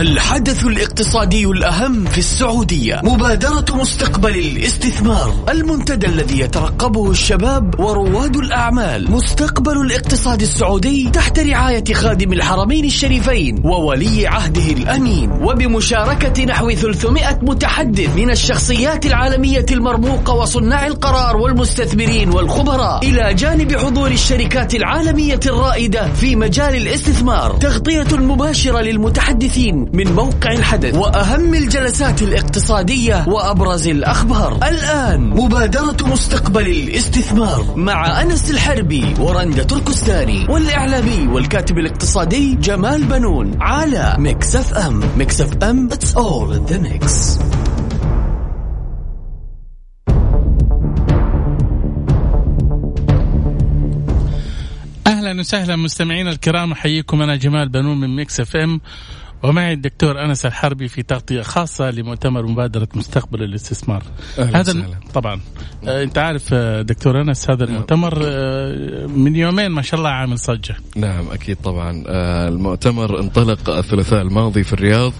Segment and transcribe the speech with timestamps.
[0.00, 3.00] الحدث الاقتصادي الأهم في السعودية.
[3.04, 5.34] مبادرة مستقبل الاستثمار.
[5.48, 9.10] المنتدى الذي يترقبه الشباب ورواد الأعمال.
[9.10, 15.30] مستقبل الاقتصاد السعودي تحت رعاية خادم الحرمين الشريفين وولي عهده الأمين.
[15.32, 23.04] وبمشاركة نحو 300 متحدث من الشخصيات العالمية المرموقة وصناع القرار والمستثمرين والخبراء.
[23.04, 27.56] إلى جانب حضور الشركات العالمية الرائدة في مجال الاستثمار.
[27.56, 34.58] تغطية مباشرة للمتحدثين من موقع الحدث وأهم الجلسات الاقتصادية وأبرز الأخبار.
[34.68, 44.16] الآن مبادرة مستقبل الاستثمار مع أنس الحربي ورندا تركستاني والإعلامي والكاتب الاقتصادي جمال بنون على
[44.18, 45.00] ميكس أف أم.
[45.16, 47.38] ميكس أف أم It's all in the mix.
[55.06, 58.80] أهلا وسهلا مستمعينا الكرام أحييكم أنا جمال بنون من ميكس أف أم.
[59.42, 64.02] ومعي الدكتور أنس الحربي في تغطية خاصة لمؤتمر مبادرة مستقبل الاستثمار.
[64.38, 64.96] أهلا هذا وسهلا.
[65.14, 65.40] طبعا.
[65.88, 70.38] آه، أنت عارف آه، دكتور أنس هذا المؤتمر آه، من يومين ما شاء الله عامل
[70.38, 70.76] صجة.
[70.96, 72.04] نعم أكيد طبعا.
[72.06, 75.12] آه، المؤتمر انطلق الثلاثاء الماضي في الرياض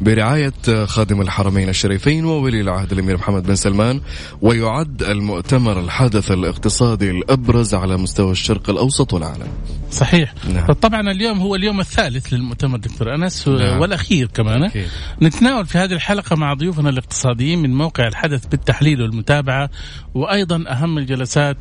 [0.00, 4.00] برعاية آه، خادم الحرمين الشريفين وولي العهد الأمير محمد بن سلمان
[4.42, 9.48] ويعد المؤتمر الحدث الاقتصادي الأبرز على مستوى الشرق الأوسط والعالم.
[9.90, 10.34] صحيح.
[10.54, 10.72] نعم.
[10.72, 13.48] طبعا اليوم هو اليوم الثالث للمؤتمر دكتور أنس.
[13.48, 13.71] نعم.
[13.80, 14.88] والأخير كمان أكيد.
[15.22, 19.70] نتناول في هذه الحلقة مع ضيوفنا الاقتصاديين من موقع الحدث بالتحليل والمتابعة
[20.14, 21.56] وأيضا أهم الجلسات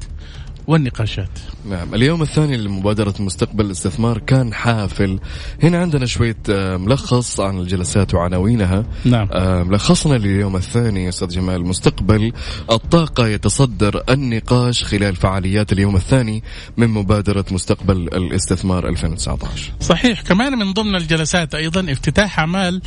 [0.68, 1.40] والنقاشات.
[1.70, 5.20] نعم اليوم الثاني لمبادرة مستقبل الاستثمار كان حافل.
[5.64, 8.84] هنا عندنا شوية آه، ملخص عن الجلسات وعناوينها.
[9.06, 9.28] نعم.
[9.32, 12.34] آه، ملخصنا لليوم الثاني أستاذ جمال مستقبل
[12.72, 16.44] الطاقة يتصدر النقاش خلال فعاليات اليوم الثاني
[16.78, 22.82] من مبادرة مستقبل الاستثمار 2019 صحيح كمان من ضمن الجلسات أيضا افتتاح أعمال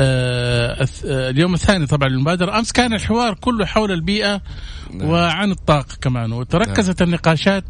[0.00, 2.58] آه اليوم الثاني طبعا للمبادرة.
[2.58, 4.40] أمس كان الحوار كله حول البيئة
[4.94, 5.08] نعم.
[5.08, 7.64] وعن الطاقه كمان وتركزت النقاشات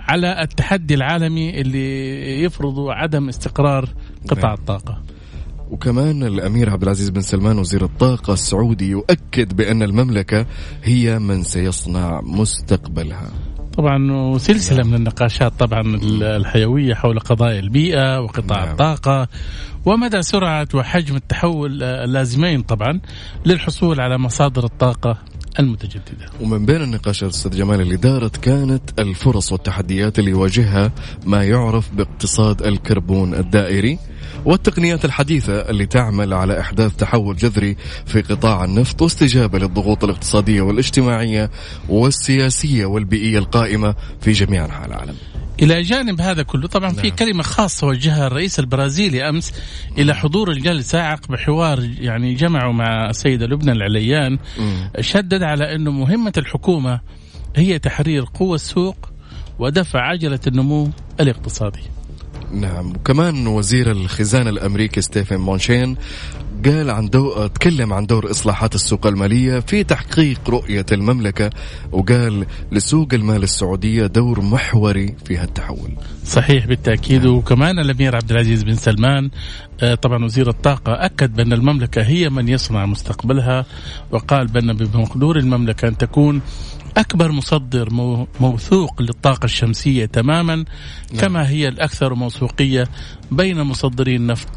[0.00, 3.88] على التحدي العالمي اللي يفرض عدم استقرار
[4.28, 4.58] قطاع نعم.
[4.58, 5.02] الطاقة
[5.70, 10.46] وكمان الأمير عبد العزيز بن سلمان وزير الطاقة السعودي يؤكد بأن المملكة
[10.84, 13.30] هي من سيصنع مستقبلها
[13.76, 15.80] طبعا وسلسلة من النقاشات طبعا
[16.22, 18.70] الحيوية حول قضايا البيئة وقطاع نعم.
[18.70, 19.28] الطاقة
[19.86, 23.00] ومدى سرعة وحجم التحول اللازمين طبعا
[23.46, 25.18] للحصول على مصادر الطاقة
[25.58, 26.26] المتجددة.
[26.40, 30.92] ومن بين النقاشات أستاذ جمال اللي دارت كانت الفرص والتحديات اللي يواجهها
[31.26, 33.98] ما يعرف باقتصاد الكربون الدائري
[34.44, 41.50] والتقنيات الحديثة اللي تعمل على إحداث تحول جذري في قطاع النفط واستجابة للضغوط الاقتصادية والاجتماعية
[41.88, 45.14] والسياسية والبيئية القائمة في جميع أنحاء العالم
[45.62, 47.16] إلى جانب هذا كله طبعا في نعم.
[47.16, 49.52] كلمة خاصة وجهها الرئيس البرازيلي أمس
[49.98, 54.90] إلى حضور الجلسة عقب حوار يعني جمعوا مع السيدة لبنى العليان مم.
[55.00, 57.00] شدد على إنه مهمة الحكومة
[57.56, 58.96] هي تحرير قوى السوق
[59.58, 60.90] ودفع عجلة النمو
[61.20, 61.93] الاقتصادي.
[62.54, 62.90] نعم.
[62.90, 65.96] وكمان وزير الخزانة الأمريكي ستيفن مونشين
[66.64, 67.46] قال عن دو...
[67.46, 71.50] تكلم عن دور إصلاحات السوق المالية في تحقيق رؤية المملكة
[71.92, 75.90] وقال لسوق المال السعودية دور محوري في هالتحول.
[76.24, 77.26] صحيح بالتأكيد.
[77.26, 79.30] وكمان الأمير عبد العزيز بن سلمان
[79.82, 83.66] آه، طبعا وزير الطاقة أكد بأن المملكة هي من يصنع مستقبلها
[84.10, 86.40] وقال بأن بمقدور المملكة أن تكون
[86.96, 90.64] أكبر مصدر مو- موثوق للطاقة الشمسية تماما
[91.20, 92.84] كما هي الأكثر موثوقية
[93.30, 94.48] بين مصدري النفط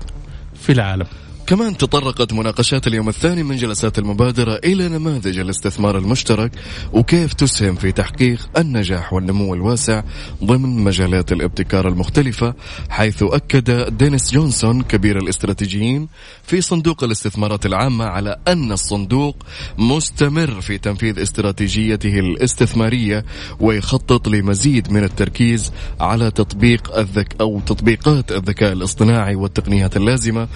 [0.55, 1.05] في العالم.
[1.47, 6.51] كمان تطرقت مناقشات اليوم الثاني من جلسات المبادرة إلى نماذج الاستثمار المشترك
[6.93, 10.03] وكيف تسهم في تحقيق النجاح والنمو الواسع
[10.43, 12.53] ضمن مجالات الابتكار المختلفة
[12.89, 16.07] حيث أكد دينيس جونسون كبير الاستراتيجيين
[16.43, 19.35] في صندوق الاستثمارات العامة على أن الصندوق
[19.77, 23.25] مستمر في تنفيذ استراتيجيته الاستثمارية
[23.59, 30.47] ويخطط لمزيد من التركيز على تطبيق الذك أو تطبيقات الذكاء الاصطناعي والتقنيات اللازمة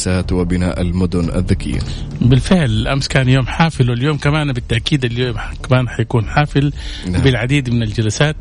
[0.00, 1.78] لتأسيسات وبناء المدن الذكية.
[2.20, 5.36] بالفعل أمس كان يوم حافل واليوم كمان بالتأكيد اليوم
[5.68, 6.72] كمان حيكون حافل
[7.08, 7.22] نعم.
[7.22, 8.36] بالعديد من الجلسات.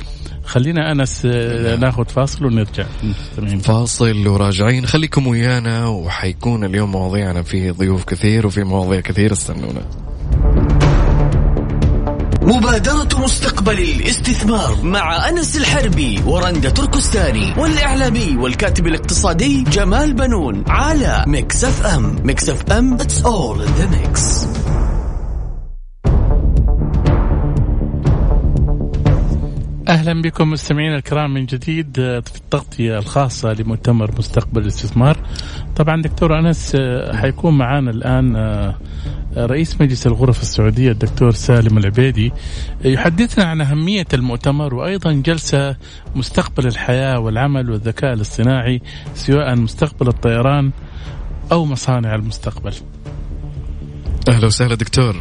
[0.45, 2.85] خلينا أنس آه، ناخذ فاصل ونرجع.
[3.63, 4.85] فاصل وراجعين.
[4.85, 9.81] خليكم ويانا وحيكون اليوم مواضيعنا فيه ضيوف كثير وفي مواضيع كثير استنونا.
[12.49, 21.85] مبادرة مستقبل الاستثمار مع أنس الحربي ورندا تركستاني والإعلامي والكاتب الاقتصادي جمال بنون على Mix
[21.85, 22.15] FM.
[22.23, 24.78] Mix FM It's all in the mix.
[29.89, 35.17] أهلا بكم مستمعينا الكرام من جديد في التغطية الخاصة لمؤتمر مستقبل الاستثمار.
[35.75, 36.77] طبعا دكتور أنس
[37.11, 38.35] حيكون معنا الآن
[39.37, 42.31] رئيس مجلس الغرف السعودية الدكتور سالم العبيدي
[42.85, 45.75] يحدثنا عن أهمية المؤتمر وأيضا جلسة
[46.15, 48.81] مستقبل الحياة والعمل والذكاء الاصطناعي
[49.15, 50.71] سواء مستقبل الطيران
[51.51, 52.73] أو مصانع المستقبل.
[54.29, 55.15] أهلا وسهلا دكتور.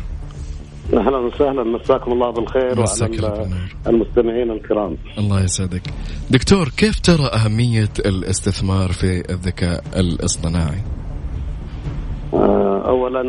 [0.95, 3.49] أهلا وسهلا مساكم الله بالخير وعلى
[3.87, 4.97] المستمعين الكرام.
[5.19, 5.83] الله يسعدك.
[6.31, 10.83] دكتور كيف ترى أهمية الاستثمار في الذكاء الاصطناعي؟
[12.35, 13.21] آه، اولا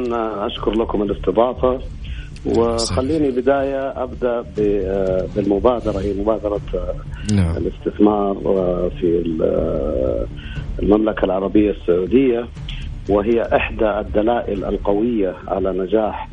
[0.48, 1.80] أشكر لكم الاستضافة.
[2.46, 6.00] وخليني بداية أبدأ آه، بالمبادرة.
[6.00, 6.96] هي مبادرة آه،
[7.34, 7.58] نعم.
[7.58, 8.36] الاستثمار
[9.00, 9.24] في
[10.80, 12.48] المملكة العربية السعودية.
[13.10, 16.30] وهي إحدى الدلائل القوية على نجاح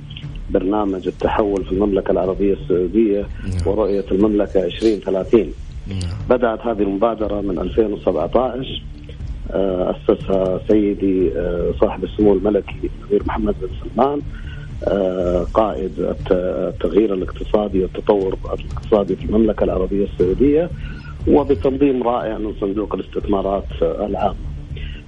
[0.50, 3.66] برنامج التحول في المملكة العربية السعودية نعم.
[3.66, 5.52] ورؤية المملكة 2030
[5.88, 5.98] نعم.
[6.30, 8.82] بدأت هذه المبادرة من 2017
[9.50, 14.20] آه، أسسها سيدي آه، صاحب السمو الملكي الأمير محمد بن سلمان
[14.84, 20.70] آه، قائد التغيير الاقتصادي والتطور الاقتصادي في المملكة العربية السعودية
[21.28, 24.36] وبتنظيم رائع من صندوق الاستثمارات العامة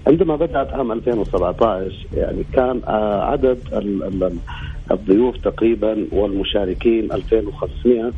[0.07, 2.81] عندما بدأت عام 2017 يعني كان
[3.23, 3.59] عدد
[4.91, 8.13] الضيوف تقريبا والمشاركين 2500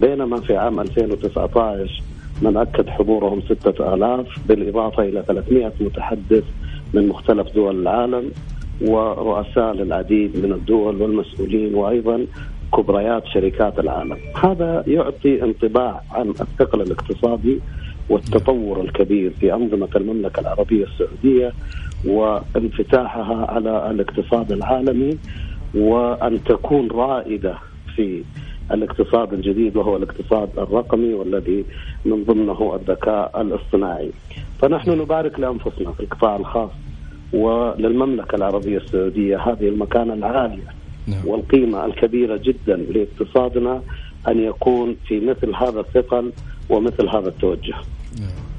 [0.00, 2.02] بينما في عام 2019
[2.42, 6.44] من أكد حضورهم 6000 بالإضافة إلى 300 متحدث
[6.94, 8.30] من مختلف دول العالم
[8.80, 12.26] ورؤساء للعديد من الدول والمسؤولين وأيضا
[12.76, 14.16] كبريات شركات العالم.
[14.44, 17.58] هذا يعطي انطباع عن الثقل الاقتصادي
[18.08, 21.52] والتطور الكبير في أنظمة المملكة العربية السعودية
[22.04, 25.18] وانفتاحها على الاقتصاد العالمي.
[25.74, 27.58] وأن تكون رائدة
[27.96, 28.24] في
[28.70, 31.64] الاقتصاد الجديد وهو الاقتصاد الرقمي والذي
[32.04, 34.10] من ضمنه الذكاء الاصطناعي
[34.60, 36.70] فنحن نبارك لأنفسنا في القطاع الخاص
[37.32, 40.74] وللمملكة العربية السعودية هذه المكانة العالية
[41.06, 41.26] نعم.
[41.26, 43.82] والقيمة الكبيرة جدا لإقتصادنا
[44.28, 46.32] أن يكون في مثل هذا الثقل
[46.70, 47.74] ومثل هذا التوجه
[48.20, 48.51] نعم.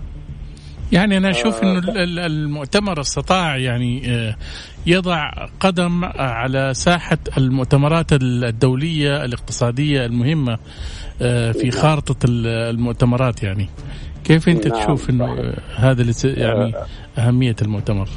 [0.93, 4.35] يعني أنا أشوف إنه آه، المؤتمر استطاع يعني آه،
[4.85, 5.29] يضع
[5.59, 10.57] قدم على ساحة المؤتمرات الدولية الاقتصادية المهمة
[11.21, 11.71] آه، في نعم.
[11.71, 13.69] خارطة المؤتمرات يعني
[14.23, 14.83] كيف أنت نعم.
[14.83, 16.73] تشوف إنه هذا يعني
[17.17, 18.07] أهمية المؤتمر؟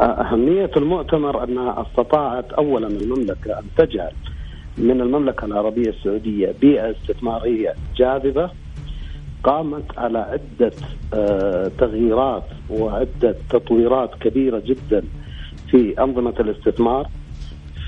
[0.00, 4.12] أهمية المؤتمر انها استطاعت اولا المملكة أن تجعل
[4.78, 8.50] من المملكة العربية السعودية بيئه استثمارية جاذبة
[9.44, 10.72] قامت على عدة
[11.14, 15.02] آه، تغييرات وعدة تطويرات كبيرة جدا
[15.70, 17.08] في أنظمة الاستثمار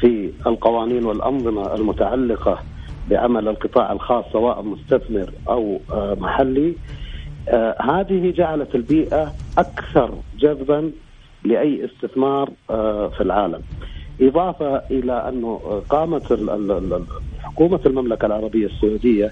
[0.00, 2.58] في القوانين والأنظمة المتعلقة
[3.10, 6.74] بعمل القطاع الخاص سواء مستثمر أو آه، محلي.
[7.48, 10.90] آه، هذه جعلت البيئة أكثر جذبا
[11.44, 12.50] لأي استثمار
[13.16, 13.60] في العالم.
[14.20, 16.32] إضافة إلى أنه قامت
[17.42, 19.30] حكومة المملكة العربية السعودية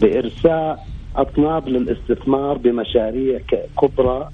[0.00, 3.40] بإرساء أطناب للاستثمار بمشاريع
[3.82, 4.28] كبرى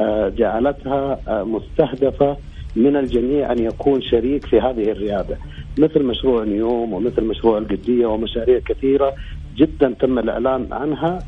[0.00, 2.36] آه، جعلتها آه، مستهدفة
[2.76, 5.38] من الجميع أن يكون شريك في هذه الريادة
[5.78, 9.14] مثل مشروع نيوم ومثل مشروع القديه ومشاريع كثيرة
[9.56, 11.18] جدا تم الإعلان عنها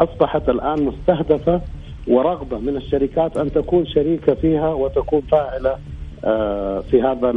[0.00, 1.60] أصبحت الآن مستهدفة
[2.08, 5.76] ورغبة من الشركات أن تكون شريكة فيها وتكون فاعلة
[6.24, 7.30] آه، في هذا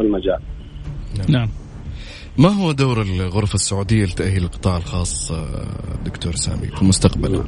[0.00, 0.38] المجال.
[1.28, 1.48] نعم.
[2.38, 7.44] ما هو دور الغرفة السعودية لتأهيل القطاع الخاص آه، دكتور سامي في المستقبل؟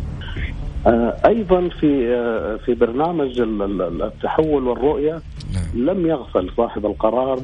[0.87, 5.23] آه، أيضا في آه، في برنامج التحول والرؤية
[5.55, 5.85] نعم.
[5.87, 7.41] لم يغفل صاحب القرار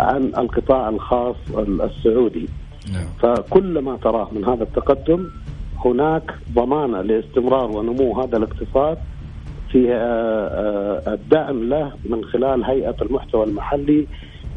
[0.00, 2.48] عن القطاع الخاص السعودي
[2.92, 3.06] نعم.
[3.22, 5.30] فكل ما تراه من هذا التقدم
[5.84, 8.98] هناك ضمانة لاستمرار ونمو هذا الاقتصاد
[9.72, 9.94] في
[11.08, 14.06] الدعم له من خلال هيئة المحتوى المحلي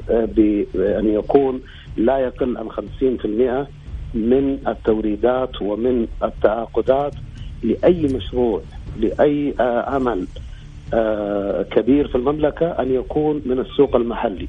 [0.08, 1.62] بان يكون
[1.98, 3.68] لا يقل عن 50%
[4.14, 7.14] من التوريدات ومن التعاقدات
[7.64, 8.62] لأي مشروع
[9.00, 10.28] لأي آه، عمل
[10.94, 14.48] آه، كبير في المملكة أن يكون من السوق المحلي.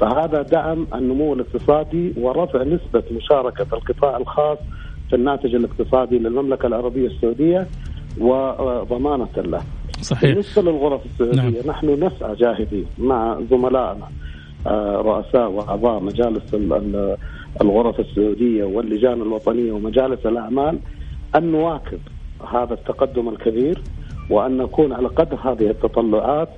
[0.00, 4.58] فهذا دعم النمو الاقتصادي ورفع نسبة مشاركة القطاع الخاص
[5.10, 7.66] في الناتج الاقتصادي للمملكة العربية السعودية
[8.18, 9.62] وضمانة له.
[10.00, 10.30] صحيح.
[10.30, 11.66] بالنسبة للغرف السعودية نعم.
[11.66, 14.08] نحن نسعى جاهدين مع زملائنا
[15.00, 16.54] رؤساء وأعضاء مجالس
[17.60, 20.78] الغرف السعودية واللجان الوطنية ومجالس الأعمال
[21.36, 21.98] أن نواكب
[22.52, 23.82] هذا التقدم الكبير
[24.30, 26.48] وأن نكون على قدر هذه التطلعات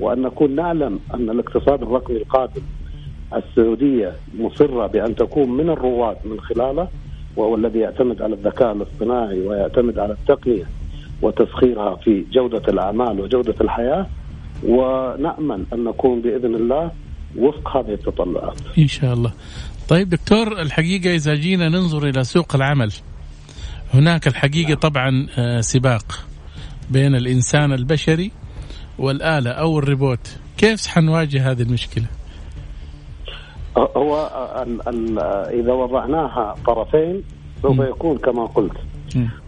[0.00, 2.62] وأن نكون نعلم أن الاقتصاد الرقمي القادم
[3.36, 6.88] السعودية مصرة بأن تكون من الرواد من خلاله
[7.36, 10.64] وهو الذي يعتمد على الذكاء الاصطناعي ويعتمد على التقنية
[11.22, 14.06] وتسخيرها في جودة الأعمال وجودة الحياة.
[14.68, 16.90] ونأمل أن نكون بإذن الله
[17.36, 18.58] وفق هذه التطلعات.
[18.78, 19.32] إن شاء الله.
[19.88, 22.92] طيب دكتور الحقيقة إذا جينا ننظر إلى سوق العمل
[23.94, 26.26] هناك الحقيقة طبعا آه، سباق
[26.90, 28.30] بين الإنسان البشري
[28.98, 32.04] والآلة أو الريبوت، كيف حنواجه هذه المشكلة؟
[33.76, 34.30] هو
[34.62, 35.18] ال ال
[35.60, 37.22] إذا وضعناها طرفين
[37.62, 38.76] سوف يكون كما قلت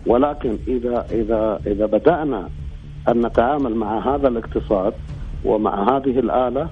[0.06, 2.48] ولكن إذا إذا إذا بدأنا
[3.08, 4.92] أن نتعامل مع هذا الاقتصاد
[5.44, 6.68] ومع هذه الآلة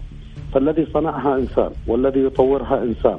[0.55, 3.19] فالذي صنعها إنسان والذي يطورها إنسان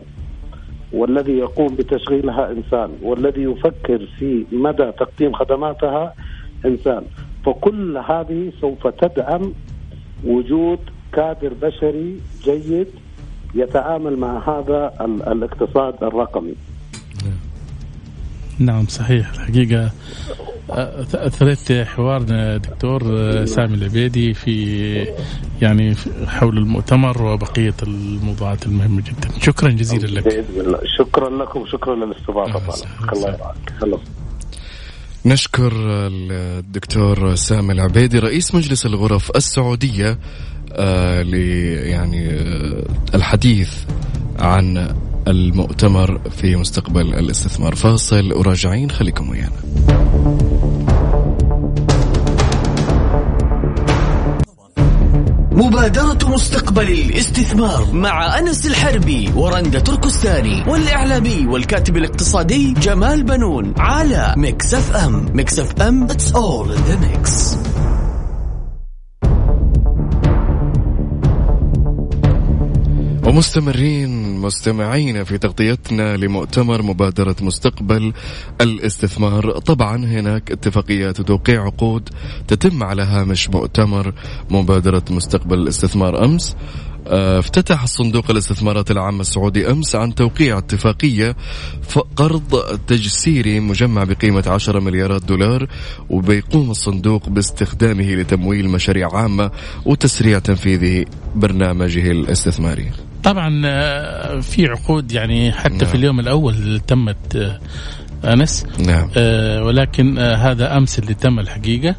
[0.93, 6.13] والذي يقوم بتشغيلها إنسان والذي يفكر في مدى تقديم خدماتها
[6.65, 7.03] إنسان.
[7.45, 9.53] فكل هذه سوف تدعم
[10.25, 10.79] وجود
[11.13, 12.87] كادر بشري جيد
[13.55, 14.93] يتعامل مع هذا
[15.27, 16.55] الاقتصاد الرقمي.
[18.59, 19.29] نعم صحيح.
[19.33, 19.91] الحقيقة
[21.13, 23.01] أثرت حوارنا دكتور
[23.45, 25.07] سامي العبيدي في
[25.61, 25.95] يعني
[26.27, 29.39] حول المؤتمر وبقية الموضوعات المهمة جدا.
[29.41, 30.45] شكرا جزيلا لك.
[30.97, 31.65] شكرا لكم.
[31.71, 33.99] شكرا للاستضافة الله يرعاك
[35.25, 40.19] نشكر الدكتور سامي العبيدي رئيس مجلس الغرف السعودية
[40.71, 41.21] آه
[41.83, 42.83] يعني آه
[43.15, 43.73] الحديث
[44.39, 44.95] عن
[45.27, 47.75] المؤتمر في مستقبل الاستثمار.
[47.75, 49.63] فاصل وراجعين خليكم ويانا.
[55.51, 64.95] مبادرة مستقبل الاستثمار مع أنس الحربي ورندا تركستاني والإعلامي والكاتب الاقتصادي جمال بنون على Mix
[64.95, 65.25] FM.
[65.33, 67.57] Mix FM It's all in the mix.
[73.27, 78.13] ومستمرين مستمعين في تغطيتنا لمؤتمر مبادرة مستقبل
[78.61, 79.59] الاستثمار.
[79.59, 82.09] طبعا هناك اتفاقيات وتوقيع عقود
[82.47, 84.13] تتم على هامش مؤتمر
[84.49, 86.55] مبادرة مستقبل الاستثمار أمس.
[87.07, 91.35] آه، افتتح الصندوق الاستثمارات العامة السعودي أمس عن توقيع اتفاقية
[92.15, 95.67] قرض تجسيري مجمع بقيمة 10 مليارات دولار
[96.09, 99.51] وبيقوم الصندوق باستخدامه لتمويل مشاريع عامة
[99.85, 101.03] وتسريع تنفيذ
[101.35, 102.91] برنامجه الاستثماري.
[103.23, 105.85] طبعا آه، في عقود يعني حتى نعم.
[105.85, 107.59] في اليوم الأول تمت آه،
[108.33, 108.65] أنس.
[108.79, 109.09] نعم.
[109.17, 111.95] آه ولكن آه هذا أمس اللي تم الحقيقة.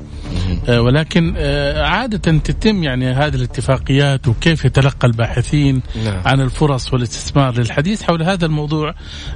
[0.68, 6.22] آه ولكن آه عادة تتم يعني هذه الاتفاقيات وكيف يتلقى الباحثين نعم.
[6.24, 8.94] عن الفرص والاستثمار للحديث حول هذا الموضوع.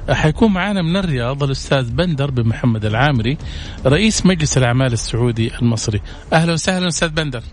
[0.09, 3.37] آه حيكون معنا من الرياض الأستاذ بندر بن محمد العامري
[3.85, 6.01] رئيس مجلس الأعمال السعودي المصري.
[6.33, 7.43] أهلا وسهلا أستاذ بندر.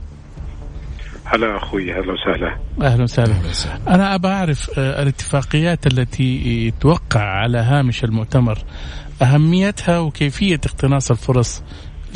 [1.27, 2.57] هلا أخوي أهلا وسهلا.
[2.83, 3.35] أهلا وسهلا.
[3.89, 8.59] أنا أبغى أعرف آه، الاتفاقيات التي توقع على هامش المؤتمر
[9.23, 11.63] أهميتها وكيفية اقتناص الفرص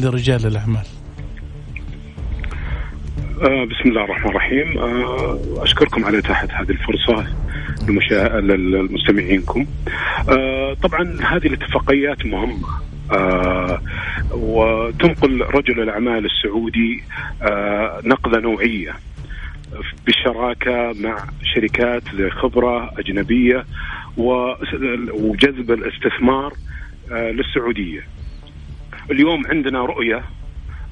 [0.01, 0.85] لرجال الأعمال؟
[3.43, 4.79] آه بسم الله الرحمن الرحيم.
[4.79, 7.27] آه أشكركم على إتاحة هذه الفرصة
[8.41, 9.67] لمستمعينكم
[10.29, 12.69] آه طبعا هذه الاتفاقيات مهمة.
[14.33, 17.03] وتنقل رجل الأعمال السعودي
[17.43, 18.95] آه نقله نوعية
[20.07, 21.25] بالشراكه مع
[21.55, 23.65] شركات ذي خبره اجنبيه
[24.17, 26.53] وجذب الاستثمار
[27.13, 28.03] آه للسعودية.
[29.11, 30.25] اليوم عندنا رؤية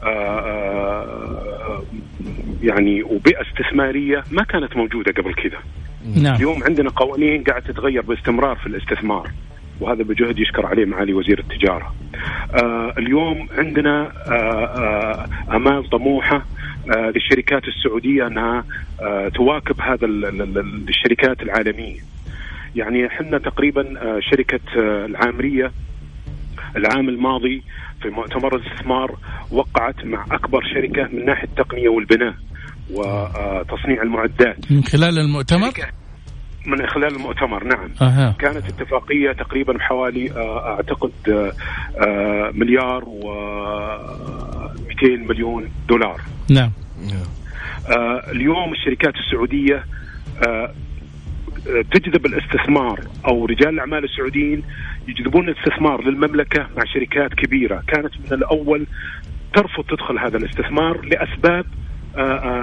[0.03, 1.83] آه، آه،
[2.63, 5.59] يعني وبيئة استثمارية ما كانت موجودة قبل كذا.
[6.23, 6.35] نعم.
[6.37, 9.31] اليوم عندنا قوانين قاعد تتغير باستمرار في الاستثمار.
[9.81, 11.95] وهذا بجهد يشكر عليه معالي وزير التجارة.
[12.55, 16.47] آه اليوم عندنا آه آه أمال طموحة
[16.97, 18.65] آه للشركات السعودية أنها
[19.01, 20.07] آه تواكب هذا
[20.89, 22.01] الشركات العالمية.
[22.77, 25.73] يعني إحنا تقريبا آه شركة آه العامرية
[26.77, 27.63] العام الماضي
[28.03, 29.17] في مؤتمر الاستثمار
[29.51, 32.35] وقعت مع أكبر شركة من ناحية التقنية والبناء
[32.91, 35.73] وتصنيع المعدات من خلال المؤتمر؟
[36.69, 37.91] من خلال المؤتمر نعم.
[38.03, 38.35] أه.
[38.39, 41.53] كانت اتفاقية تقريبا بحوالي آه، أعتقد آه،
[42.07, 43.33] آه، مليار و
[44.89, 46.21] 200 مليون دولار.
[46.51, 46.71] نعم.
[48.33, 49.85] اليوم الشركات السعودية
[51.93, 54.63] تجذب الاستثمار أو رجال الأعمال السعوديين
[55.09, 57.83] يجذبون الاستثمار للمملكة مع شركات كبيرة.
[57.87, 58.87] كانت من الأول
[59.55, 61.67] ترفض تدخل هذا الاستثمار لأسباب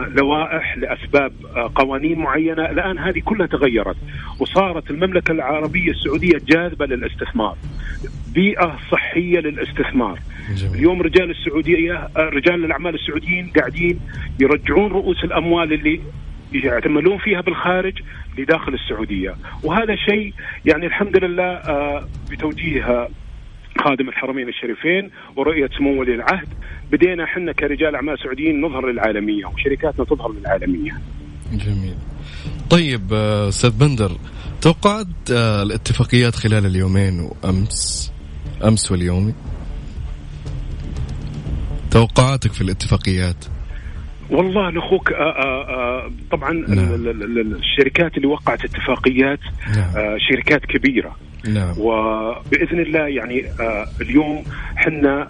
[0.08, 2.66] لوائح لأسباب آه، قوانين معينة.
[2.66, 3.96] الآن هذه كلها تغيرت
[4.40, 7.58] وصارت المملكة العربية السعودية جاذبة للاستثمار
[8.34, 10.20] بيئة صحية للاستثمار.
[10.56, 10.76] جميل.
[10.76, 14.00] اليوم رجال السعودية رجال الأعمال السعوديين قاعدين
[14.40, 16.02] يرجعون رؤوس الأموال اللي
[16.54, 18.02] يعتملون فيها بالخارج
[18.38, 19.36] لداخل السعودية.
[19.64, 20.34] وهذا شيء
[20.66, 21.62] يعني الحمد لله
[22.32, 23.08] بتوجيه
[23.80, 26.48] خادم الحرمين الشريفين ورؤية سمو ولي العهد
[26.92, 30.92] بدينا إحنا كرجال أعمال سعوديين نظهر للعالمية وشركاتنا تظهر للعالمية.
[31.52, 31.96] جميل.
[32.70, 34.12] طيب آه، أستاذ بندر
[34.62, 38.12] توقعت آه، الاتفاقيات خلال اليومين وأمس
[38.64, 39.34] أمس واليوم
[41.92, 43.46] توقعاتك في الاتفاقيات
[44.30, 46.94] والله آه، آه، طبعا نعم.
[47.56, 49.40] الشركات اللي وقعت اتفاقيات
[49.76, 50.18] نعم.
[50.20, 51.16] شركات كبيرة
[51.48, 51.74] نعم.
[51.78, 53.46] وبإذن الله يعني
[54.02, 54.44] اليوم
[54.76, 55.28] حنا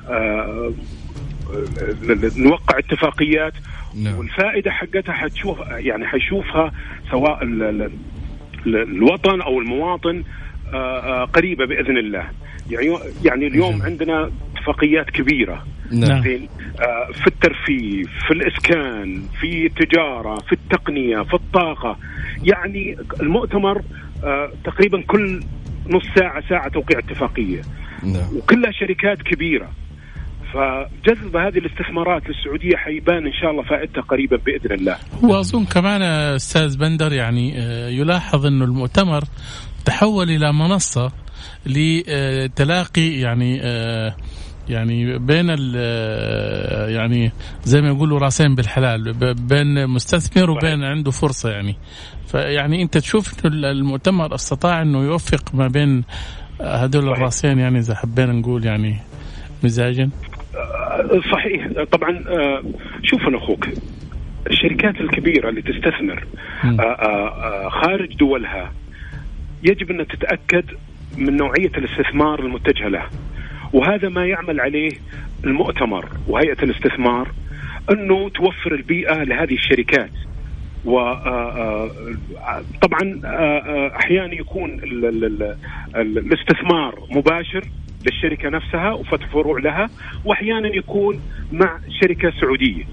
[2.38, 3.54] نوقع اتفاقيات
[3.96, 4.18] نعم.
[4.18, 6.72] والفائدة حقتها حتشوف يعني حيشوفها
[7.12, 7.40] سواء
[8.66, 10.24] الوطن أو المواطن
[11.34, 12.26] قريبة بإذن الله
[12.70, 16.24] يعني يعني اليوم عندنا اتفاقيات كبيرة نعم.
[16.80, 21.98] آه، في الترفيه في الإسكان في التجارة في التقنية في الطاقة
[22.44, 23.82] يعني المؤتمر
[24.24, 25.44] آه، تقريبا كل
[25.90, 27.62] نص ساعة ساعة توقيع اتفاقية
[28.04, 28.38] نعم.
[28.38, 29.72] وكلها شركات كبيرة
[30.56, 34.98] فجذب هذه الاستثمارات للسعودية حيبان إن شاء الله فائدتها قريبا بإذن الله.
[35.24, 36.02] وأظن كمان
[36.36, 39.24] أستاذ بندر يعني آه، يلاحظ إنه المؤتمر
[39.86, 41.12] تحول إلى منصة
[41.66, 43.58] لتلاقي يعني
[44.70, 45.50] يعني بين
[46.96, 47.32] يعني
[47.64, 51.76] زي ما يقولوا راسين بالحلال بين مستثمر وبين عنده فرصة يعني.
[52.28, 56.04] فيعني أنت تشوف إنه المؤتمر أستطاع إنه يوفق ما بين
[56.62, 58.98] هذول الراسين يعني إذا حبينا نقول يعني
[59.64, 60.10] مزاجا؟
[61.32, 61.68] صحيح.
[61.92, 62.24] طبعا
[63.04, 63.68] شوف أنا أخوك
[64.48, 66.28] الشركات الكبيرة اللي تستثمر
[67.70, 68.72] خارج دولها
[69.64, 70.66] يجب أن تتأكد
[71.18, 73.06] من نوعية الاستثمار المتجهة له.
[73.74, 74.92] وهذا ما يعمل عليه
[75.44, 77.32] المؤتمر وهيئة الاستثمار
[77.92, 80.12] أنه توفر البيئة لهذه الشركات.
[80.86, 81.92] و آه،
[82.38, 84.80] آه، طبعا آه، أحيانا يكون
[85.96, 87.64] الاستثمار مباشر
[88.06, 89.90] للشركة نفسها وفتح فروع لها
[90.26, 91.22] وأحيانا يكون
[91.52, 92.84] مع شركة سعودية.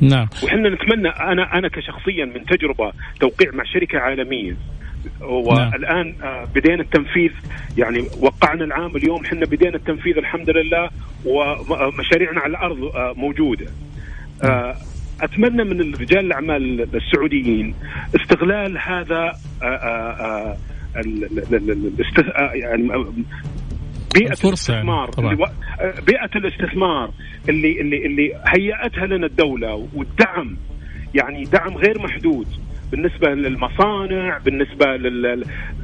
[0.00, 0.28] نعم.
[0.44, 4.56] وحنا نتمنى أنا أنا كشخصيا من تجربة توقيع مع شركة عالمية.
[5.20, 7.30] والآن آه، بدينا التنفيذ
[7.78, 10.90] يعني وقعنا العام اليوم إحنا بدينا التنفيذ الحمد لله
[11.24, 13.66] ومشاريعنا على الأرض آه، موجودة.
[14.44, 14.76] آه،
[15.20, 17.74] أتمنى من رجال الأعمال السعوديين
[18.16, 19.32] استغلال هذا
[22.54, 22.90] يعني
[24.14, 25.36] بيئة يعني الاستثمار يعني
[26.06, 27.10] بيئة الاستثمار
[27.48, 30.56] اللي اللي اللي هيأتها لنا الدولة والدعم
[31.14, 32.46] يعني دعم غير محدود
[32.90, 34.86] بالنسبة للمصانع بالنسبة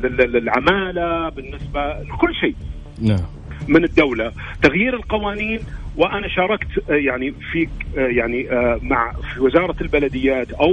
[0.03, 2.57] للعمالة بالنسبة لكل شيء
[3.03, 3.27] نعم.
[3.69, 4.33] من الدولة.
[4.63, 5.61] تغيير القوانين
[5.97, 10.73] وأنا شاركت آه، يعني في آه، يعني آه، مع في وزارة البلديات أو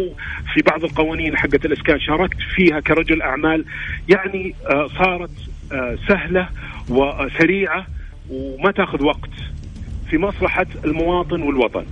[0.54, 3.66] في بعض القوانين حقت الإسكان شاركت فيها كرجل أعمال
[4.10, 4.56] يعني
[5.04, 5.32] صارت
[6.08, 6.50] سهلة
[6.90, 7.86] وسريعة
[8.30, 9.30] وما تاخذ وقت
[10.10, 11.86] في مصلحة المواطن والوطن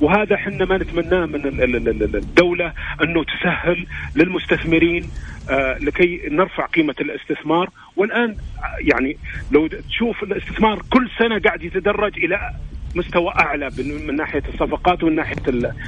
[0.00, 5.10] وهذا إحنا ما نتمناه من الدولة أنه تسهل للمستثمرين
[5.50, 8.36] آه، لكي نرفع قيمة الاستثمار والآن
[8.78, 9.16] يعني
[9.52, 12.50] لو تشوف الاستثمار كل سنة قاعد يتدرج إلى
[12.94, 15.42] مستوى أعلى من ناحية الصفقات ومن ناحية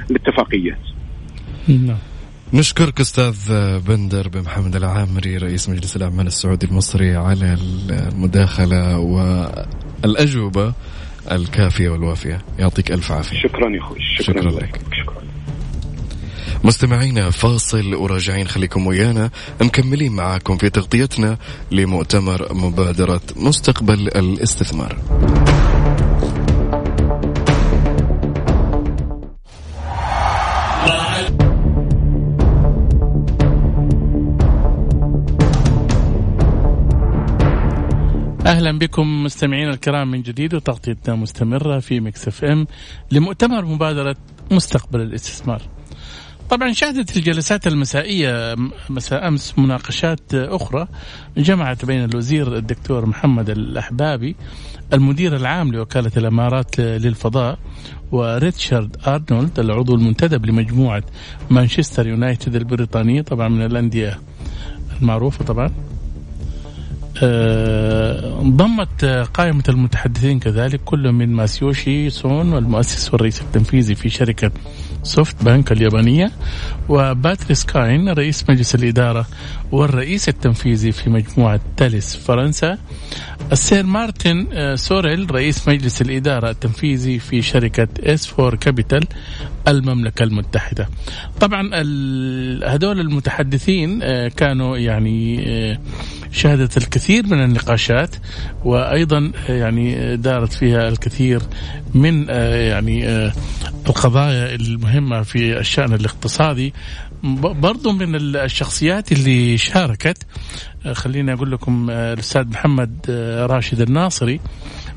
[0.09, 0.77] الاتفاقيات.
[1.67, 1.97] نعم.
[2.53, 3.35] نشكرك أستاذ
[3.79, 7.57] بندر بن محمد العامري رئيس مجلس الأعمال السعودي المصري على
[7.89, 10.73] المداخلة والأجوبة
[11.31, 12.41] الكافية والوافية.
[12.59, 13.39] يعطيك ألف عافية.
[13.39, 13.97] شكرا يا أخوي.
[14.17, 14.81] شكرا, شكرا لك.
[15.01, 15.21] شكرا.
[16.63, 19.29] مستمعينا فاصل وراجعين خليكم ويانا.
[19.61, 21.37] مكملين معاكم في تغطيتنا
[21.71, 24.97] لمؤتمر مبادرة مستقبل الاستثمار.
[38.57, 42.67] أهلا بكم مستمعينا الكرام من جديد وتغطيتنا مستمرة في Mix FM
[43.11, 44.15] لمؤتمر مبادرة
[44.51, 45.61] مستقبل الاستثمار.
[46.49, 48.55] طبعا شهدت الجلسات المسائية
[48.89, 50.87] مساء أمس مناقشات أخرى
[51.37, 54.35] جمعت بين الوزير الدكتور محمد الأحبابي
[54.93, 57.59] المدير العام لوكالة الإمارات للفضاء
[58.11, 61.03] وريتشارد أرنولد العضو المنتدب لمجموعة
[61.49, 64.19] مانشستر يونايتد البريطانية طبعا من الأندية
[65.01, 65.71] المعروفة طبعا
[67.23, 74.51] آه، ضمت قائمة المتحدثين كذلك كل من ماسايوشي سون والمؤسس والرئيس التنفيذي في شركة
[75.03, 76.31] سوفت بانك اليابانية
[76.89, 79.25] وباتريس كاين رئيس مجلس الإدارة.
[79.71, 82.77] والرئيس التنفيذي في مجموعة تاليس فرنسا
[83.51, 89.07] السير مارتن آه، سوريل رئيس مجلس الإدارة التنفيذي في شركة اس فور كابيتال
[89.67, 90.89] المملكة المتحدة.
[91.39, 91.69] طبعا
[92.65, 95.37] هذول المتحدثين آه، كانوا يعني
[96.31, 98.15] شهدت الكثير من النقاشات
[98.63, 101.41] وأيضا يعني دارت فيها الكثير
[101.93, 103.31] من يعني
[103.87, 106.73] القضايا المهمة في الشأن الاقتصادي.
[107.35, 110.17] برضو من الشخصيات اللي شاركت
[110.91, 113.05] خليني أقول لكم الأستاذ محمد
[113.49, 114.39] راشد الناصري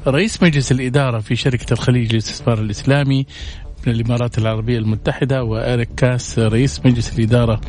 [0.07, 3.27] رئيس مجلس الإدارة في شركة الخليج للاستثمار الإسلامي
[3.87, 7.61] من الامارات العربية المتحدة واريك كاس رئيس مجلس الإدارة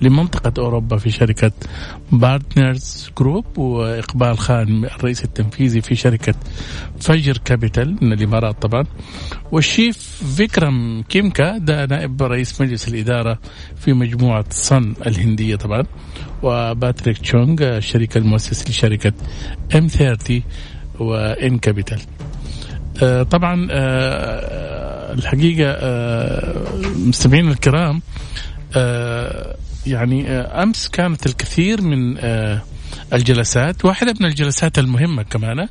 [0.00, 1.52] لمنطقة أوروبا في شركة
[2.12, 6.34] بارتنرز جروب وإقبال خان الرئيس التنفيذي في شركة
[7.00, 8.84] فجر كابيتال من الإمارات طبعا.
[9.52, 9.98] والشيف
[10.36, 13.38] فيكرم كيمكا ده نائب رئيس مجلس الإدارة
[13.76, 15.82] في مجموعة صن الهندية طبعا.
[16.42, 19.12] وباتريك تشونغ الشريك المؤسس لشركة
[19.76, 20.42] ام 30
[20.98, 22.00] وان كابيتال
[23.30, 23.68] طبعا
[25.12, 26.64] الحقيقة آه،
[26.96, 28.02] مستمعينا الكرام
[28.76, 32.18] آه، يعني آه، أمس كانت الكثير من
[33.12, 35.68] الجلسات واحدة من الجلسات المهمة كمان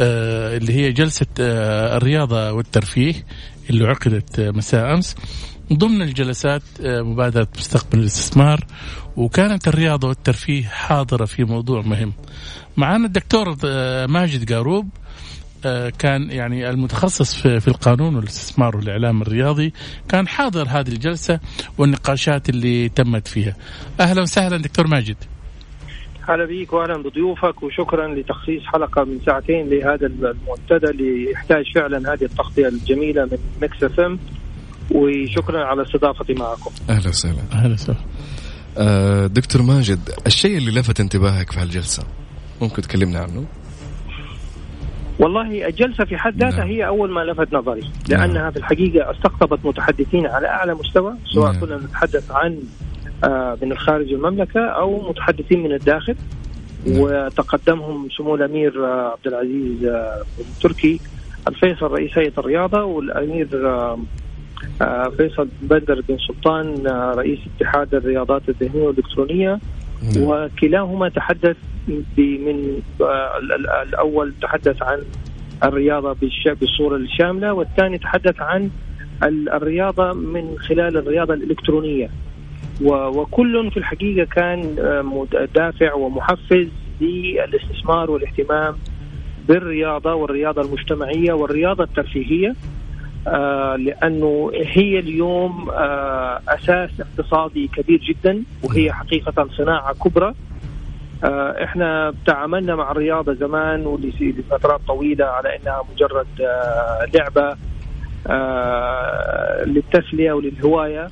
[0.00, 3.14] اللي هي جلسة الرياضة والترفيه
[3.70, 5.16] اللي عقدت مساء أمس
[5.72, 8.66] ضمن الجلسات مبادرة مستقبل الاستثمار
[9.16, 12.12] وكانت الرياضة والترفيه حاضرة في موضوع مهم.
[12.76, 13.56] معنا الدكتور
[14.06, 14.88] ماجد قاروب
[15.98, 19.72] كان يعني المتخصص في القانون والاستثمار والإعلام الرياضي
[20.08, 21.40] كان حاضر هذه الجلسة
[21.78, 23.56] والنقاشات اللي تمت فيها.
[24.00, 25.16] أهلا وسهلا دكتور ماجد.
[26.28, 32.24] هلا بيك واهلا بضيوفك وشكرا لتخصيص حلقة من ساعتين لهذا المنتدى اللي يحتاج فعلا هذه
[32.24, 34.18] التغطية الجميلة من Mix FM
[34.90, 36.70] وشكرا على استضافتي معكم.
[36.90, 37.42] أهلا وسهلا.
[37.52, 37.98] أهلا وسهلا.
[38.78, 42.02] آه دكتور ماجد الشيء اللي لفت انتباهك في هالجلسة
[42.60, 43.44] ممكن تكلمنا عنه؟
[45.20, 46.68] والله الجلسة في حد ذاتها نعم.
[46.68, 47.82] هي أول ما لفت نظري.
[48.08, 48.50] لأنها نعم.
[48.50, 51.60] في الحقيقة استقطبت متحدثين على أعلى مستوى سواء نعم.
[51.60, 52.58] كنا نتحدث عن
[53.24, 56.14] آه من الخارج المملكة أو متحدثين من الداخل.
[56.86, 61.00] وتقدمهم سمو الأمير آه عبد العزيز آه التركي
[61.48, 63.46] الفيصل رئيس هيئة الرياضة والأمير
[65.16, 69.58] فيصل بندر بن سلطان رئيس اتحاد الرياضات الذهنية والإلكترونية.
[70.18, 71.56] وكلاهما تحدث
[72.18, 72.82] من
[73.82, 75.02] الأول تحدث عن
[75.64, 78.70] الرياضة بالصورة الشاملة والثاني تحدث عن
[79.22, 82.10] الرياضة من خلال الرياضة الإلكترونية.
[82.82, 86.68] وكل في الحقيقة كان آه، دافع ومحفز
[87.00, 88.76] للاستثمار والاهتمام
[89.48, 92.54] بالرياضة والرياضة المجتمعية والرياضة الترفيهية.
[93.28, 100.34] آه لأنه هي اليوم آه أساس اقتصادي كبير جدا وهي حقيقة صناعة كبرى.
[101.24, 106.26] آه إحنا تعاملنا مع الرياضه زمان ولفترات طويلة على إنها مجرد
[107.14, 107.56] لعبة
[109.66, 111.08] للتسلية وللهواية.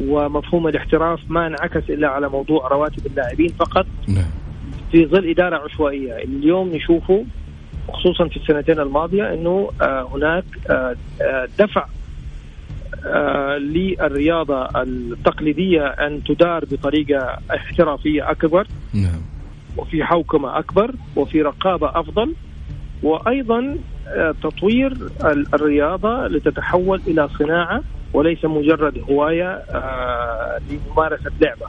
[0.00, 3.86] ومفهوم الاحتراف ما انعكس إلا على موضوع رواتب اللاعبين فقط.
[4.08, 4.30] نعم.
[4.92, 6.16] في ظل إدارة عشوائية.
[6.16, 7.24] اليوم نشوفه
[7.92, 11.86] خصوصا في السنتين الماضية إنه آه، هناك آه، آه، دفع
[13.58, 19.22] للرياضة التقليدية أن تدار بطريقة احترافية أكبر نعم.
[19.76, 22.34] وفي حوكمة أكبر وفي رقابة أفضل
[23.02, 23.76] وأيضا
[24.42, 24.96] تطوير
[25.54, 29.62] الرياضة لتتحول إلى صناعة وليس مجرد هواية
[30.70, 31.66] لممارسة لعبة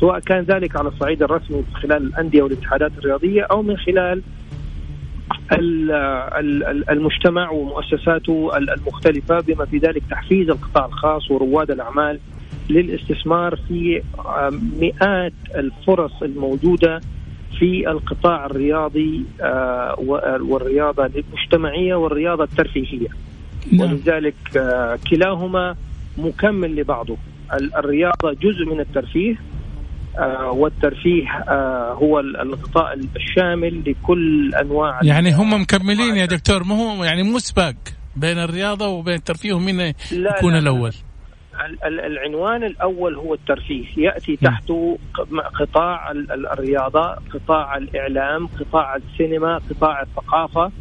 [0.00, 4.22] سواء كان ذلك على الصعيد الرسمي من خلال الأندية والاتحادات الرياضية أو من خلال
[6.90, 12.18] المجتمع ومؤسساته المختلفة بما في ذلك تحفيز القطاع الخاص ورواد الأعمال
[12.70, 14.02] للاستثمار في
[14.80, 17.00] مئات الفرص الموجودة
[17.58, 19.94] في القطاع الرياضي آه،
[20.42, 23.08] والرياضة المجتمعية والرياضة الترفيهية
[23.72, 23.92] نعم.
[23.92, 25.76] ولذلك آه، كلاهما
[26.18, 27.16] مكمل لبعضه
[27.52, 29.36] الرياضة جزء من الترفيه
[30.54, 37.22] والترفيه آه، هو الغطاء الشامل لكل أنواع يعني هم مكملين يا دكتور ما هو يعني
[37.22, 37.74] مو سباق
[38.16, 39.80] بين الرياضة وبين الترفيه ومين
[40.12, 40.58] يكون لا.
[40.58, 40.92] الأول؟
[41.84, 44.98] العنوان الأول هو الترفيه يأتي تحته
[45.54, 46.10] قطاع
[46.52, 50.72] الرياضة قطاع الإعلام قطاع السينما قطاع الثقافة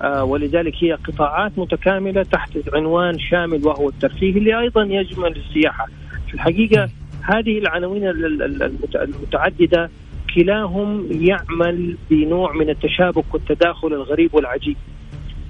[0.00, 5.86] آه، ولذلك هي قطاعات متكاملة تحت عنوان شامل وهو الترفيه اللي أيضا يشمل السياحة.
[6.28, 6.88] في الحقيقة
[7.22, 8.08] هذه العناوين
[8.94, 9.90] المتعددة
[10.34, 14.76] كلاهم يعمل بنوع من التشابك والتداخل الغريب والعجيب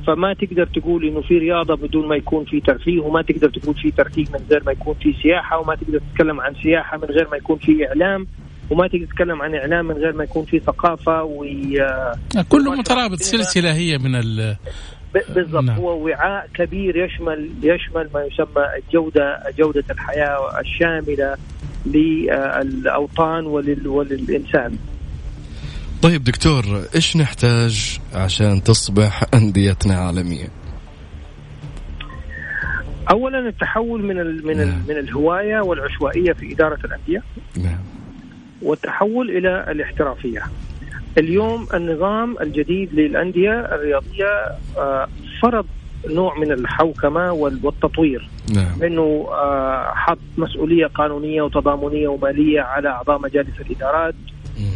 [0.06, 3.90] فما تقدر تقول إنه في رياضة بدون ما يكون في ترفيه وما تقدر تقول في
[3.90, 7.36] ترفيه من غير ما يكون في سياحة وما تقدر تتكلم عن سياحة من غير ما
[7.36, 8.26] يكون في إعلام
[8.70, 11.44] وما تقدر تتكلم عن إعلام من غير ما يكون في ثقافة و
[12.48, 14.56] كله مترابط سلسلة هي من ال
[15.34, 15.76] بالضبط نعم.
[15.76, 21.36] هو وعاء كبير يشمل يشمل ما يسمى الجوده جودة الحياة الشاملة
[21.86, 24.78] للأوطان ولل وللإنسان.
[26.02, 26.64] طيب دكتور
[26.94, 30.48] إيش نحتاج عشان تصبح أنديتنا عالمية؟
[33.10, 34.82] اولا التحول من ال من ال نعم.
[34.88, 37.22] من الهواية والعشوائية في إدارة الأندية
[37.56, 37.78] نعم
[38.62, 40.42] والتحول إلى الاحترافية
[41.18, 45.08] اليوم النظام الجديد للأندية الرياضية آه،
[45.42, 45.66] فرض
[46.10, 48.82] نوع من الحوكمة والتطوير نعم.
[48.82, 54.14] إنه آه، حط مسؤولية قانونية وتضامنية ومالية على أعضاء مجالس الإدارات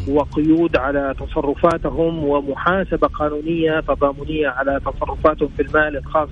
[0.09, 6.29] وقيود على تصرفاتهم ومحاسبة قانونية تضامنية على تصرفاتهم في المال الخاص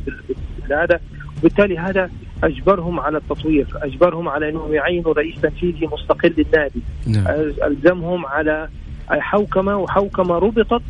[0.69, 1.01] بهذا
[1.39, 2.11] وبالتالي هذا
[2.45, 7.27] أجبرهم على التطوير، أجبرهم على إنهم يعينوا رئيس تنفيذي مستقل للنادي، نعم.
[7.65, 8.69] ألزمهم على
[9.09, 10.83] حوكمة وحوكمة ربطت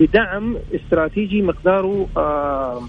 [0.00, 2.82] بدعم استراتيجي مقداره آه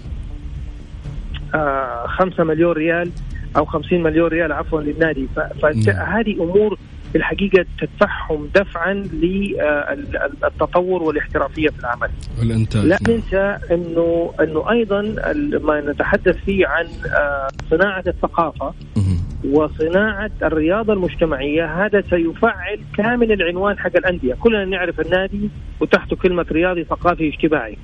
[2.06, 3.10] 5 مليون ريال
[3.56, 5.28] أو 50 مليون ريال عفوا للنادي.
[5.62, 6.78] فهذه أمور
[7.16, 8.94] الحقيقة تدفعهم دفعا
[10.42, 12.10] للتطور والاحترافية في العمل.
[12.40, 12.86] والإنتاج.
[12.86, 15.02] لا ننسى إنه إنه أيضا
[15.62, 18.74] ما نتحدث فيه عن آه، صناعة الثقافة
[19.50, 21.84] وصناعة الرياضة المجتمعية.
[21.84, 27.78] هذا سيفعل كامل العنوان حق الأندية، كلنا نعرف النادي وتحته كلمة رياضي ثقافي اجتماعي.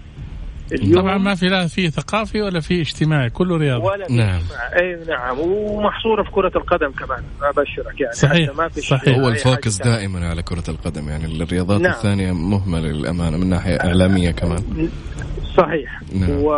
[0.95, 3.85] طبعا ما في لا في ثقافي ولا في اجتماعي كله رياضي.
[3.85, 4.41] ولا نعم.
[4.81, 5.39] أي نعم.
[5.39, 8.13] ومحصوره في كرة القدم كمان أبشرك يعني.
[8.13, 9.19] صحيح ما في صحيح.
[9.19, 11.93] هو الفوكس دائما على كرة القدم يعني الرياضات نعم.
[11.93, 14.89] الثانية مهمله للأمانة من ناحية إعلامية كمان.
[15.57, 16.03] صحيح.
[16.15, 16.31] نعم.
[16.31, 16.51] و...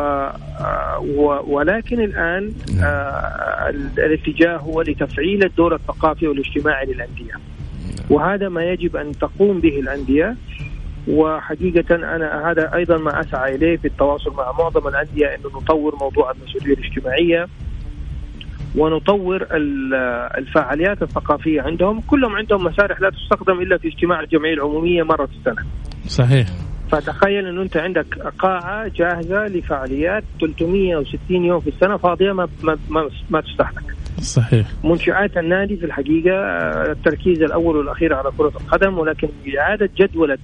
[1.01, 1.41] و...
[1.57, 2.85] ولكن الآن نعم.
[2.85, 7.33] آه الاتجاه هو لتفعيل الدور الثقافي والاجتماعي للأندية.
[7.33, 8.07] نعم.
[8.11, 10.37] وهذا ما يجب أن تقوم به الأندية
[11.09, 16.31] وحقيقة أنا هذا أيضا ما أسعى إليه في التواصل مع معظم الأندية أنه نطور موضوع
[16.31, 17.47] المسؤولية الاجتماعية
[18.77, 19.47] ونطور
[20.39, 25.33] الفعاليات الثقافية عندهم كلهم عندهم مسارح لا تستخدم إلا في اجتماع الجمعية العمومية مرة في
[25.33, 25.67] السنة
[26.07, 26.47] صحيح
[26.93, 33.11] فتخيل إنه أنت عندك قاعة جاهزة لفعاليات 360 يوم في السنة فاضية ما ما ما,
[33.31, 33.95] ما تستهلك.
[34.21, 34.67] صحيح.
[34.85, 36.35] منشآت النادي في الحقيقة
[36.93, 40.39] التركيز الأول والأخير على كرة القدم ولكن إعادة جدولة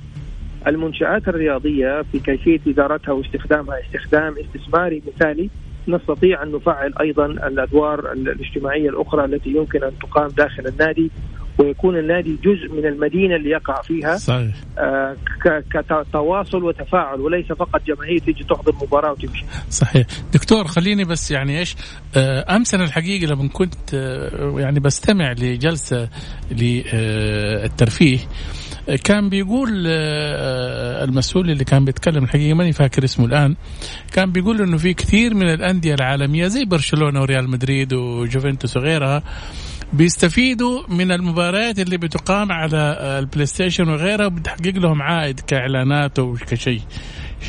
[0.67, 5.51] المنشآت الرياضية في كيفية إدارتها واستخدامها استخدام استثماري مثالي
[5.89, 11.11] نستطيع أن نفعل أيضا الأدوار الاجتماعية الأخرى التي يمكن أن تقام داخل النادي
[11.59, 14.55] ويكون النادي جزء من المدينة اللي يقع فيها صحيح.
[14.79, 15.17] آه
[15.71, 21.77] كتواصل وتفاعل وليس فقط جماهير تيجي تحضر مباراة وتمشي صحيح دكتور خليني بس يعني إيش
[22.17, 26.09] آه أمس أنا الحقيقة لما كنت آه يعني بستمع لجلسة
[26.51, 28.66] للترفيه آه
[29.05, 33.57] كان بيقول آه، المسؤول اللي كان بيتكلم الحقيقة ماني فاكر اسمه الآن
[34.13, 39.23] كان بيقول إنه في كثير من الأندية العالمية زي برشلونة وريال مدريد وجوفنتوس وغيرها
[39.93, 46.81] بيستفيدوا من المباريات اللي بتقام على البلاي ستيشن وغيرها وبتحقق لهم عائد كإعلانات وكشيء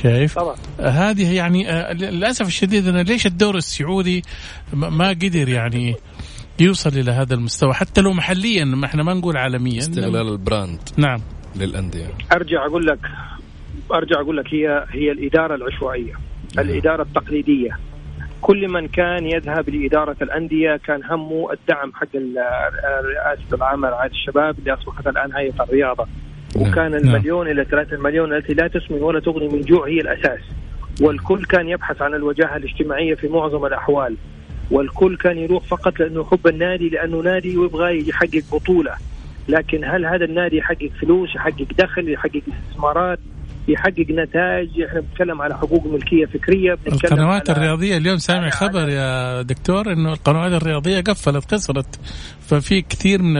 [0.03, 4.23] شايف؟ طبعا هذه يعني آه، للأسف الشديد أنا ليش الدوري السعودي
[4.73, 5.95] ما قدر يعني
[6.59, 9.79] يوصل إلى هذا المستوى حتى لو محليا ما إحنا ما نقول عالميا.
[9.79, 11.19] استغلال البراند نعم.
[11.55, 12.07] للأندية.
[12.33, 12.99] أرجع أقول لك
[13.93, 16.13] أرجع أقول لك هي هي الإدارة العشوائية
[16.55, 16.65] نعم.
[16.65, 17.77] الإدارة التقليدية.
[18.41, 22.15] كل من كان يذهب لإدارة الأندية كان همه الدعم حق
[23.05, 26.07] رئاسة العامة رعاية الشباب اللي أصبحت الآن هيئة الرياضة.
[26.55, 26.69] نعم.
[26.69, 27.01] وكان نعم.
[27.01, 30.39] المليون إلى ثلاثة مليون التي لا تسمن ولا تغني من جوع هي الأساس.
[31.01, 34.15] والكل كان يبحث عن الوجاهة الاجتماعية في معظم الأحوال.
[34.71, 38.95] والكل كان يروح فقط لأنه حب النادي لأنه نادي ويبغى يحقق بطولة.
[39.47, 43.19] لكن هل هذا النادي يحقق فلوس يحقق دخل يحقق استثمارات
[43.67, 48.89] يحقق نتائج؟ إحنا بنتكلم على حقوق ملكية فكرية بنتكلم القنوات على الرياضية اليوم سامع خبر
[48.89, 51.99] يا دكتور إنه القنوات الرياضية قفلت خسرت.
[52.47, 53.37] ففي كثير من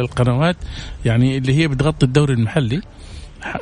[0.00, 0.56] القنوات
[1.04, 2.80] يعني اللي هي بتغطي الدوري المحلي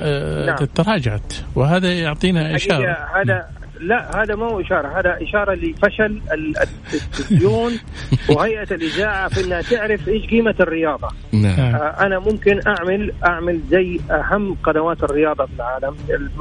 [0.00, 0.56] آه، نعم.
[0.56, 1.34] تراجعت.
[1.54, 2.96] وهذا يعطينا إشارة.
[3.14, 3.48] هذا
[3.80, 7.72] لا هذا ما هو إشارة هذا إشارة لفشل التلفزيون
[8.30, 11.08] وهيئة الإذاعة في إنها تعرف إيش قيمة الرياضة.
[11.32, 11.60] نعم.
[11.60, 12.06] آه.
[12.06, 15.96] أنا ممكن أعمل أعمل زي أهم قنوات الرياضة في العالم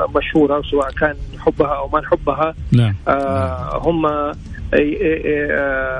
[0.09, 2.95] المشهورة سواء كان نحبها أو ما نحبها نعم.
[3.07, 4.35] آه هم آه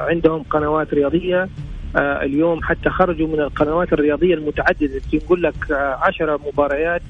[0.09, 1.49] عندهم قنوات رياضية.
[1.95, 7.01] آه اليوم حتى خرجوا من القنوات الرياضية المتعددة نقول لك آه عشرة مباريات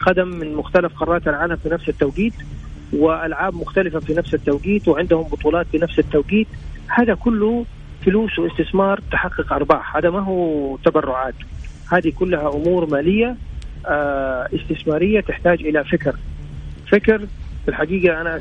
[0.00, 2.34] قدم من مختلف قارات العالم في نفس التوقيت.
[2.92, 6.46] والعاب مختلفة في نفس التوقيت وعندهم بطولات في نفس التوقيت.
[6.88, 7.64] هذا كله
[8.06, 9.96] فلوس واستثمار تحقق أرباح.
[9.96, 11.34] هذا ما هو تبرعات.
[11.92, 13.36] هذه كلها أمور مالية
[13.86, 16.16] آه، استثمارية تحتاج إلى فكر.
[16.92, 17.18] فكر
[17.64, 18.40] في الحقيقة أنا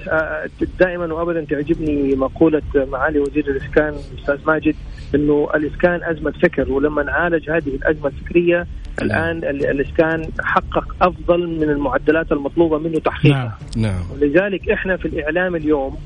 [0.80, 4.76] دائما وابدا تعجبني مقولة معالي وزير الإسكان الاستاذ ماجد.
[5.16, 8.68] إنه الإسكان أزمة فكر ولما نعالج هذه الأزمة الفكرية
[9.02, 13.92] الآن الإسكان حقق أفضل من المعدلات المطلوبة منه تحقيقها نعم.
[13.92, 14.04] نعم.
[14.12, 15.98] ولذلك إحنا في الإعلام اليوم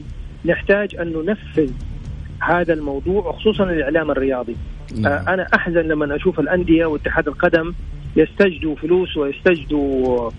[0.46, 1.72] نحتاج أن ننفذ
[2.40, 4.56] هذا الموضوع وخصوصا الإعلام الرياضي
[4.98, 5.12] نعم.
[5.14, 7.74] آه أنا أحزن لما أشوف الأندية واتحاد القدم
[8.16, 10.32] يستجدوا فلوس ويستجدوا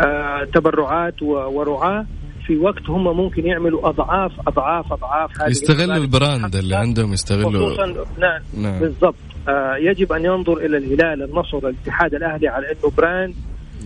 [0.00, 2.06] آه تبرعات ورعاة
[2.46, 7.76] في وقت هم ممكن يعملوا أضعاف أضعاف أضعاف هذه يستغلوا ال brand اللي عندهم يستغلوا
[8.18, 8.80] نعم, نعم.
[8.80, 9.14] بالضبط
[9.48, 13.34] آه يجب أن ينظر إلى الهلال النصر الاتحاد الأهلي على إنه brand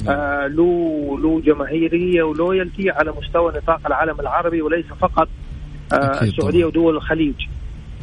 [0.05, 0.16] نعم.
[0.16, 5.29] آه له له جماهيرية و loyalty على مستوى نطاق العالم العربي وليس فقط
[5.92, 7.35] آه السعودية ودول الخليج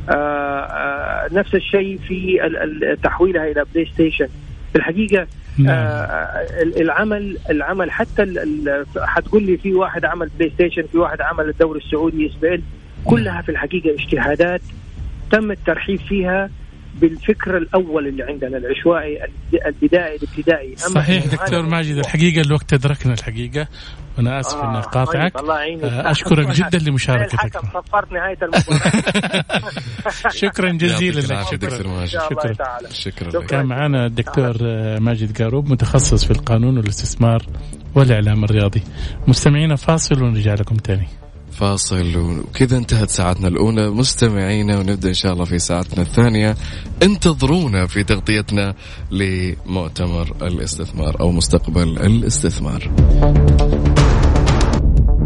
[0.09, 2.39] آه آه نفس الشيء في
[3.03, 4.27] تحويلها إلى بلاي ستيشن
[4.71, 5.27] في الحقيقة.
[5.59, 8.33] آه العمل العمل حتى
[8.97, 12.59] حتقول لي في واحد عمل بلاي ستيشن في واحد عمل الدوري السعودي اس
[13.05, 14.61] كلها في الحقيقة اجتهادات
[15.31, 16.49] تم الترحيب فيها.
[17.01, 19.17] بالفكر الأول اللي عندنا العشوائي
[19.65, 23.67] البدائي الابتدائي صحيح دكتور ماجد الحقيقة الوقت ادركنا الحقيقة.
[24.17, 25.33] وأنا آسف إني قاطعك.
[25.33, 25.83] طيب الله يعينك.
[25.83, 27.57] آه، أشكرك جدا لمشاركتك.
[27.57, 30.29] صفرت نهاية المباراة.
[30.43, 31.43] شكرا جزيلا لك.
[31.51, 32.05] شكرا.
[32.05, 32.55] شكرا.
[32.89, 37.43] شكرا كان معنا الدكتور آه، ماجد قاروب متخصص في القانون والاستثمار
[37.95, 38.81] والإعلام الرياضي.
[39.27, 41.07] مستمعينا فاصل ونرجع لكم تاني.
[41.57, 42.17] فاصل.
[42.17, 43.89] وكذا انتهت ساعتنا الأولى.
[43.89, 46.55] مستمعينا ونبدأ إن شاء الله في ساعتنا الثانية.
[47.03, 48.75] انتظرونا في تغطيتنا
[49.11, 52.91] لمؤتمر الاستثمار أو مستقبل الاستثمار.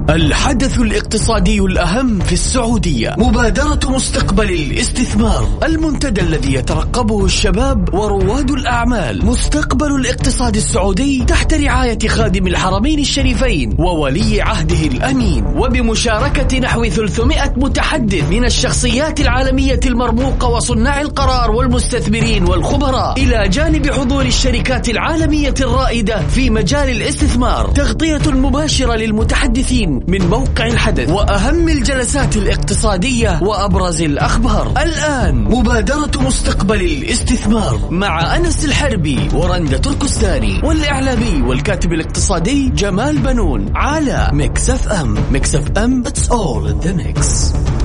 [0.09, 3.15] الحدث الاقتصادي الأهم في السعودية.
[3.17, 5.47] مبادرة مستقبل الاستثمار.
[5.63, 9.25] المنتدى الذي يترقبه الشباب ورواد الأعمال.
[9.25, 15.45] مستقبل الاقتصاد السعودي تحت رعاية خادم الحرمين الشريفين وولي عهده الأمين.
[15.45, 23.13] وبمشاركة نحو 300 متحدث من الشخصيات العالمية المرموقة وصناع القرار والمستثمرين والخبراء.
[23.17, 27.67] إلى جانب حضور الشركات العالمية الرائدة في مجال الاستثمار.
[27.67, 34.73] تغطية مباشرة للمتحدثين من موقع الحدث وأهم الجلسات الاقتصادية وأبرز الأخبار.
[34.83, 44.29] الآن مبادرة مستقبل الاستثمار مع أنس الحربي ورندا تركستاني والإعلامي والكاتب الاقتصادي جمال بنون على
[44.33, 45.17] Mix FM.
[45.31, 47.80] Mix FM It's all in the mix.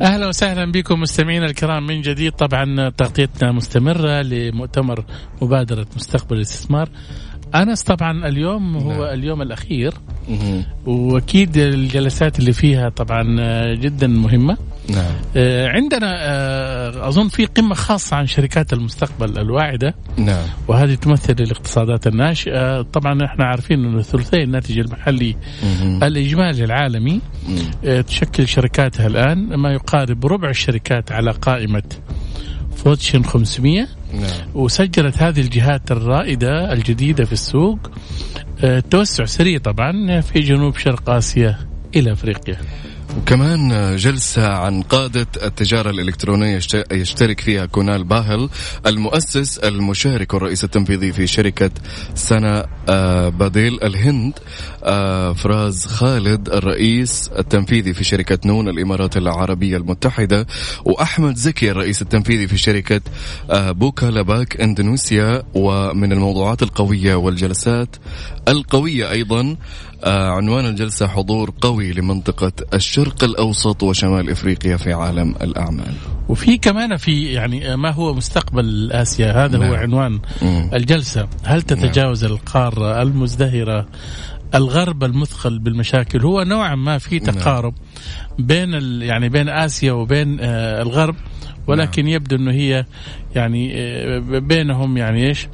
[0.00, 1.86] أهلا وسهلا بكم مستمعينا الكرام.
[1.86, 5.04] من جديد طبعا تغطيتنا مستمرة لمؤتمر
[5.42, 6.88] مبادرة مستقبل الاستثمار.
[7.54, 9.02] أنس طبعا اليوم هو نعم.
[9.02, 9.94] اليوم الأخير.
[10.86, 13.22] وأكيد الجلسات اللي فيها طبعا
[13.74, 14.56] جدا مهمة.
[14.90, 15.14] نعم.
[15.36, 22.06] آه، عندنا آه، أظن في قمة خاصة عن شركات المستقبل الواعدة نعم وهذه تمثل الاقتصادات
[22.06, 26.04] الناشئة طبعا إحنا عارفين إنه ثلثي الناتج المحلي مم.
[26.04, 27.58] الإجمالي العالمي مم.
[27.84, 31.82] آه، تشكل شركاتها الآن ما يقارب ربع الشركات على قائمة
[32.76, 34.30] فوتشن 500 نعم.
[34.54, 37.78] وسجلت هذه الجهات الرائدة الجديدة في السوق
[38.90, 41.58] توسع سريع طبعا في جنوب شرق آسيا
[41.96, 42.56] إلى أفريقيا
[43.18, 46.60] وكمان جلسة عن قادة التجارة الإلكترونية
[46.92, 48.48] يشترك فيها كونال باهل
[48.86, 51.70] المؤسس المشارك والرئيس التنفيذي في شركة
[52.14, 54.32] سنة آه، بديل الهند.
[55.34, 60.46] فراز خالد الرئيس التنفيذي في شركة نون الإمارات العربية المتحدة
[60.84, 63.00] وأحمد زكي الرئيس التنفيذي في شركة
[63.50, 67.96] آه، بوكا لباك إندونيسيا ومن الموضوعات القوية والجلسات
[68.48, 69.56] القوية أيضا
[70.04, 75.94] آه عنوان الجلسة حضور قوي لمنطقة الشرق الأوسط وشمال إفريقيا في عالم الأعمال
[76.28, 79.68] وفي كمان في يعني ما هو مستقبل آسيا هذا نعم.
[79.68, 80.70] هو عنوان مم.
[80.74, 82.32] الجلسة هل تتجاوز نعم.
[82.32, 83.86] القارة المزدهرة
[84.54, 87.34] الغرب المثقل بالمشاكل هو نوعا ما في نعم.
[87.34, 87.74] تقارب.
[88.38, 91.16] بين يعني بين آسيا وبين آه الغرب
[91.66, 92.12] ولكن نعم.
[92.12, 92.84] يبدو إنه هي
[93.34, 95.48] يعني آه، بينهم يعني إيش؟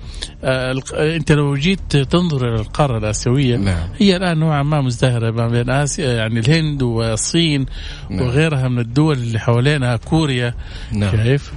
[0.45, 3.89] آه أنت لو جيت تنظر إلى القارة الآسيوية نعم.
[3.99, 7.67] هي الآن نوعا ما مزدهرة ما بين آسيا يعني الهند والصين
[8.11, 8.21] نعم.
[8.23, 10.55] وغيرها من الدول اللي حوالينها كوريا
[10.93, 11.17] نعم.
[11.17, 11.53] شايف؟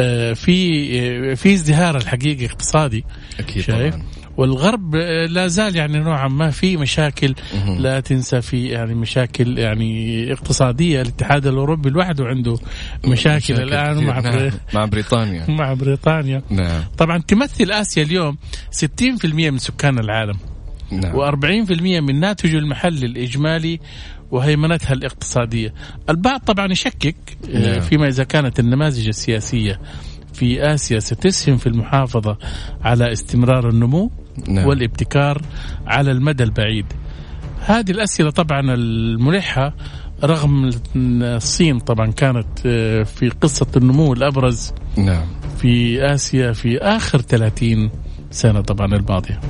[0.00, 3.04] آه في في ازدهار الحقيقي اقتصادي
[3.40, 4.06] أكيد شايف؟ طبعا.
[4.36, 4.96] والغرب
[5.28, 7.34] لا زال يعني نوعا ما في مشاكل
[7.78, 14.20] لا تنسى في يعني مشاكل يعني اقتصادية الاتحاد الأوروبي لوحده عنده مشاكل, مشاكل الآن مع
[14.20, 14.50] نعم.
[14.74, 16.82] مع بريطانيا مع بريطانيا نعم.
[16.98, 18.36] طبعا تمثل آسيا اليوم
[19.02, 20.36] 60% من سكان العالم
[20.90, 21.12] نعم.
[21.12, 23.80] و40% من ناتج المحل الإجمالي
[24.30, 25.74] وهيمنتها الاقتصادية.
[26.10, 27.16] البعض طبعا يشكك
[27.54, 27.80] آه، نعم.
[27.80, 29.80] فيما إذا كانت النماذج السياسية
[30.32, 32.38] في آسيا ستسهم في المحافظة
[32.82, 34.10] على استمرار النمو
[34.48, 34.66] نعم.
[34.66, 35.42] والابتكار
[35.86, 36.86] على المدى البعيد.
[37.60, 39.74] هذه الأسئلة طبعا الملحة
[40.24, 45.26] رغم الصين طبعا كانت آه، في قصة النمو الأبرز نعم.
[45.58, 47.90] في آسيا في آخر 30
[48.30, 49.40] سنة طبعا الماضية.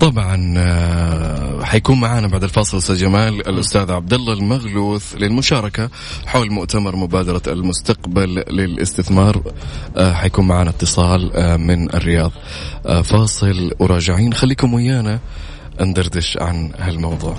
[0.00, 5.90] طبعا آه، حيكون معنا بعد الفاصل أستاذ جمال الأستاذ عبد الله المغلوث للمشاركة
[6.26, 9.42] حول مؤتمر مبادرة المستقبل للاستثمار.
[9.96, 11.30] آه، حيكون معنا اتصال
[11.60, 12.32] من الرياض.
[13.04, 14.34] فاصل وراجعين.
[14.34, 15.20] خليكم ويانا
[15.80, 17.36] ندردش عن هالموضوع.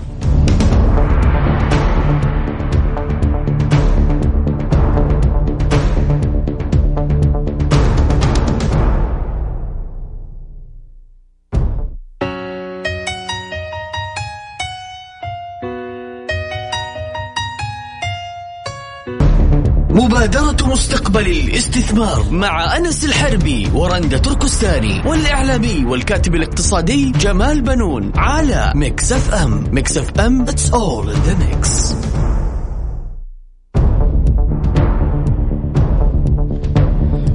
[20.75, 28.79] مستقبل الاستثمار مع أنس الحربي ورندا تركستاني والإعلامي والكاتب الاقتصادي جمال بنون على أم.
[28.79, 32.24] ميكس أف أم it's all in the mix.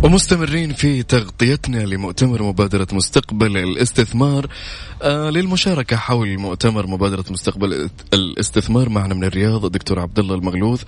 [0.05, 4.47] ومستمرين في تغطيتنا لمؤتمر مبادرة مستقبل الاستثمار
[5.03, 10.83] آه للمشاركة حول مؤتمر مبادرة مستقبل الاستثمار معنا من الرياض الدكتور عبد الله المغلوث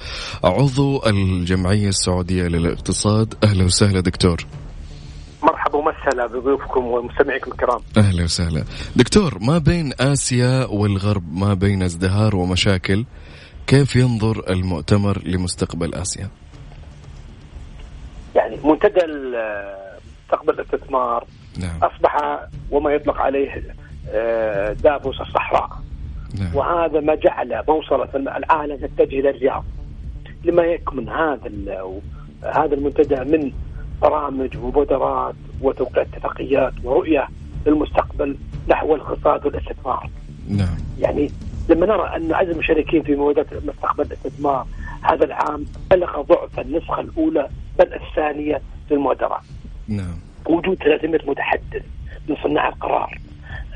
[0.45, 3.35] عضو الجمعية السعودية للاقتصاد.
[3.45, 4.47] أهلا وسهلا دكتور.
[5.43, 7.81] مرحبا ومسهلا بضيوفكم ومستمعيكم الكرام.
[7.97, 8.65] أهلا وسهلا.
[8.97, 13.05] دكتور ما بين آسيا والغرب ما بين ازدهار ومشاكل
[13.67, 16.42] كيف ينظر المؤتمر لمستقبل آسيا؟ يعني
[18.65, 19.07] منتدى
[20.33, 21.25] مستقبل الاستثمار
[21.59, 21.79] نعم.
[21.83, 22.41] أصبح
[22.71, 23.63] وما يطلق عليه
[24.11, 25.71] آه، دافوس الصحراء
[26.39, 26.57] نعم.
[26.57, 29.65] وهذا ما جعل موصلة العالم تتجه إلى الرياض
[30.45, 31.51] لما يكمن هذا
[32.43, 33.53] هذا المنتدى من
[34.03, 37.29] برامج ومبادرات وتوقيع اتفاقيات ورؤية
[37.67, 38.37] للمستقبل
[38.69, 40.11] نحو الاقتصاد والاستثمار.
[40.49, 40.77] نعم.
[40.99, 41.31] يعني
[41.69, 44.67] لما نرى أن عدد المشاركين في مبادره مستقبل الاستثمار
[45.03, 47.49] هذا العام بلغ ضعف النسخة الأولى
[47.79, 48.61] بل الثانية
[48.91, 49.43] للمبادرات.
[49.89, 50.19] نعم.
[50.47, 51.85] وجود 300 متحدث
[52.29, 53.19] من صناع القرار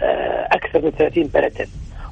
[0.03, 1.67] آه، أكثر من 30 بلدا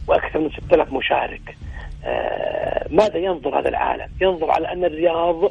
[0.07, 1.57] وأكثر من 6000 مشارك.
[2.05, 5.51] آه، ماذا ينظر هذا العالم؟ ينظر على أن الرياض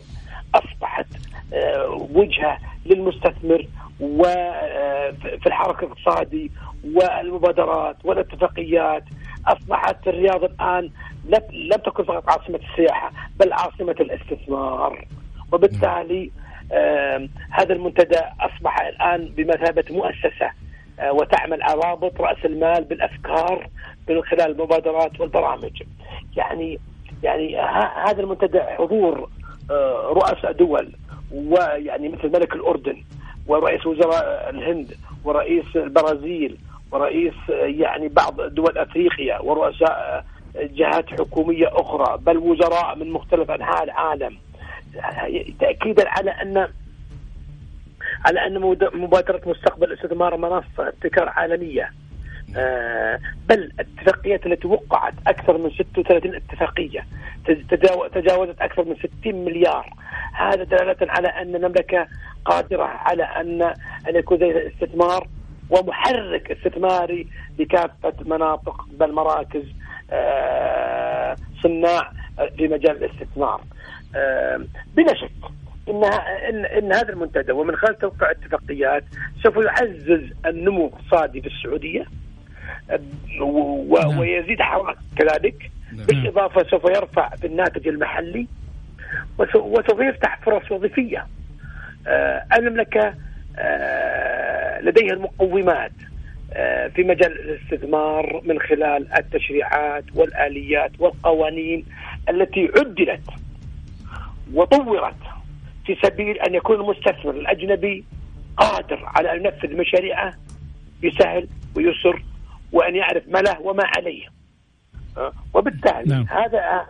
[0.55, 1.07] أصبحت
[1.53, 3.67] آه، وجهة للمستثمر
[3.99, 6.51] وفي الحركة الاقتصادي
[6.83, 9.03] والمبادرات والاتفاقيات
[9.47, 10.89] أصبحت الرياض الآن
[11.53, 15.05] لم تكن فقط عاصمة السياحة بل عاصمة الاستثمار
[15.53, 16.31] وبالتالي
[17.51, 20.51] هذا المنتدى أصبح الآن بمثابة مؤسسة
[20.99, 23.67] آه، وتعمل على رابط رأس المال بالأفكار
[24.09, 25.83] من خلال المبادرات والبرامج.
[26.37, 26.79] يعني
[27.23, 27.57] يعني
[28.07, 29.29] هذا المنتدى حضور
[29.71, 30.91] آه، رؤساء دول
[31.31, 33.03] ويعني مثل ملك الأردن
[33.47, 36.57] ورئيس وزراء الهند ورئيس البرازيل
[36.91, 40.25] ورئيس يعني بعض دول أفريقيا ورؤساء
[40.55, 44.37] جهات حكومية أخرى بل وزراء من مختلف أنحاء العالم
[45.59, 46.67] تأكيدا على أن
[48.25, 48.59] على أن
[48.93, 51.91] مبادرة مستقبل الاستثمار منصه ابتكار عالمية.
[52.57, 53.19] آه،
[53.49, 57.05] بل الاتفاقيات التي وقعت أكثر من 36 اتفاقية.
[58.13, 59.93] تجاوزت أكثر من 60 مليار.
[60.33, 62.07] هذا دلالة على أن المملكة
[62.45, 63.61] قادرة على ان
[64.09, 65.27] أن يكون استثمار
[65.69, 67.27] ومحرك استثماري
[67.59, 69.63] لكافه مناطق بل مراكز
[70.11, 72.11] آه، صناع
[72.57, 73.61] في مجال الاستثمار.
[74.95, 75.31] بلا شك
[75.89, 76.03] ان
[76.49, 79.03] ان إن هذا المنتدى ومن خلال توقيع اتفاقيات
[79.43, 82.05] سوف يعزز النمو الاقتصادي في السعودية
[82.89, 84.19] نعم.
[84.19, 86.05] ويزيد حراك كذلك نعم.
[86.05, 88.47] بالإضافة سوف يرفع في الناتج المحلي
[89.39, 91.27] وسوف يفتح فرص وظيفية
[92.07, 93.13] آه، المملكة
[93.57, 95.91] آه، لديها المقومات
[96.53, 101.85] آه، في مجال الاستثمار من خلال التشريعات والآليات والقوانين
[102.29, 103.21] التي عدلت
[104.53, 105.15] وطورت
[105.85, 108.05] في سبيل أن يكون المستثمر الأجنبي
[108.57, 110.33] قادر على أن ينفذ مشاريعه
[111.03, 112.23] بسهل ويسر
[112.71, 114.25] وأن يعرف ما له وما عليه.
[115.53, 116.25] وبالتالي نعم.
[116.29, 116.85] هذا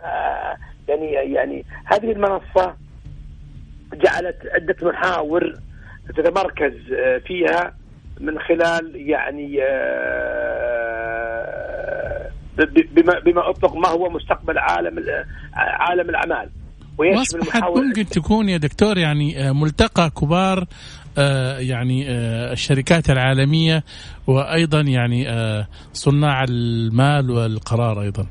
[0.88, 2.76] يعني يعني هذه المنصة
[3.94, 5.54] جعلت عدة محاور
[6.08, 7.74] تتمركز آه، فيها
[8.20, 10.64] من خلال يعني آه،
[12.92, 15.04] بما بما أطلق ما هو مستقبل عالم
[15.54, 16.50] عالم الأعمال.
[16.98, 20.64] وأصبحت ممكن تكون يا دكتور يعني آه، ملتقى كبار
[21.58, 22.10] يعني
[22.52, 23.84] الشركات العالمية
[24.26, 25.26] وأيضا يعني
[25.92, 28.26] صناع المال والقرار أيضا.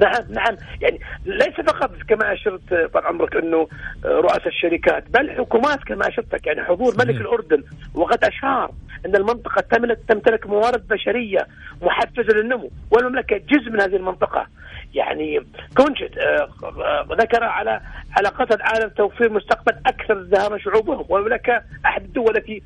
[0.00, 0.56] نعم نعم.
[0.80, 3.68] يعني ليس فقط كما أشرت طال عمرك أنه
[4.04, 7.62] رؤساء الشركات بل حكومات كما أشرتك يعني حضور ملك الأردن
[7.94, 8.70] وقد اشار
[9.06, 11.46] أن المنطقة تملك تمتلك موارد بشرية
[11.82, 14.46] محفزة للنمو والمملكة جزء من هذه المنطقة.
[14.94, 15.40] يعني
[15.76, 17.80] كونشت آه، آه، ذكر على
[18.16, 22.62] على العالم توفير مستقبل أكثر ازدهارا شعوبهم والمملكه أحد الدول التي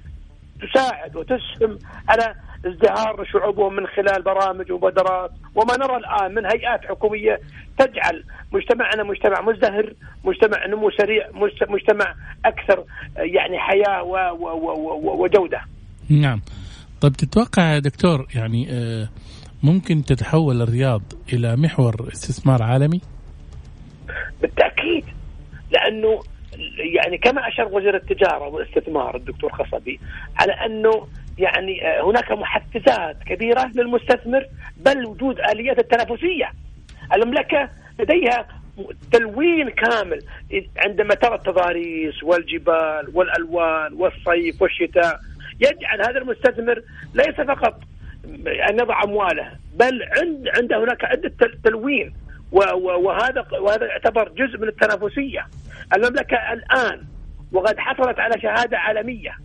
[0.62, 2.34] تساعد وتسهم على
[2.66, 7.40] ازدهار شعوبهم من خلال برامج ومبادرات وما نرى الآن من هيئات حكومية
[7.78, 9.92] تجعل مجتمعنا مجتمع مزدهر،
[10.24, 11.28] مجتمع نمو سريع،
[11.68, 12.14] مجتمع
[12.44, 12.84] أكثر
[13.16, 14.02] يعني حياة
[15.04, 15.60] وجودة.
[16.10, 16.40] نعم.
[17.00, 19.08] طيب تتوقع دكتور يعني آه،
[19.64, 21.02] ممكن تتحول الرياض
[21.32, 23.00] إلى محور استثمار عالمي؟
[24.42, 25.04] بالتأكيد.
[25.70, 26.22] لأنه
[26.94, 30.00] يعني كما أشار وزير التجارة والاستثمار الدكتور خصبي
[30.36, 31.06] على أنه
[31.38, 34.46] يعني آه، هناك محفزات كبيرة للمستثمر
[34.76, 36.52] بل وجود آليات التنافسية.
[37.14, 38.46] المملكة لديها
[39.12, 40.18] تلوين كامل
[40.76, 45.20] عندما ترى التضاريس والجبال والألوان والصيف والشتاء.
[45.60, 46.82] يجعل هذا المستثمر
[47.14, 47.80] ليس فقط
[48.70, 49.50] أن يضع أمواله.
[49.74, 51.32] بل عند عنده هناك عدة
[51.64, 52.14] تلوين.
[52.52, 55.46] وهذا وهذا يعتبر جزء من التنافسية.
[55.96, 57.04] المملكة الآن
[57.52, 59.38] وقد حصلت على شهادة عالمية.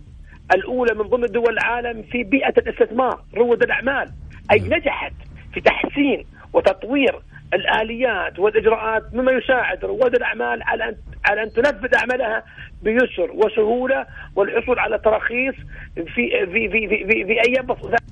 [0.56, 4.10] الأولى من ضمن دول العالم في بيئة الاستثمار رواد الأعمال.
[4.52, 5.14] أي نجحت
[5.54, 7.20] في تحسين وتطوير
[7.54, 10.95] الآليات والإجراءات مما يساعد رواد الأعمال على ان
[11.26, 12.43] على أن تنفذ اعمالها
[12.82, 15.56] بيسر وسهولة والحصول على تراخيص
[15.95, 17.68] في في في في, في, في أيام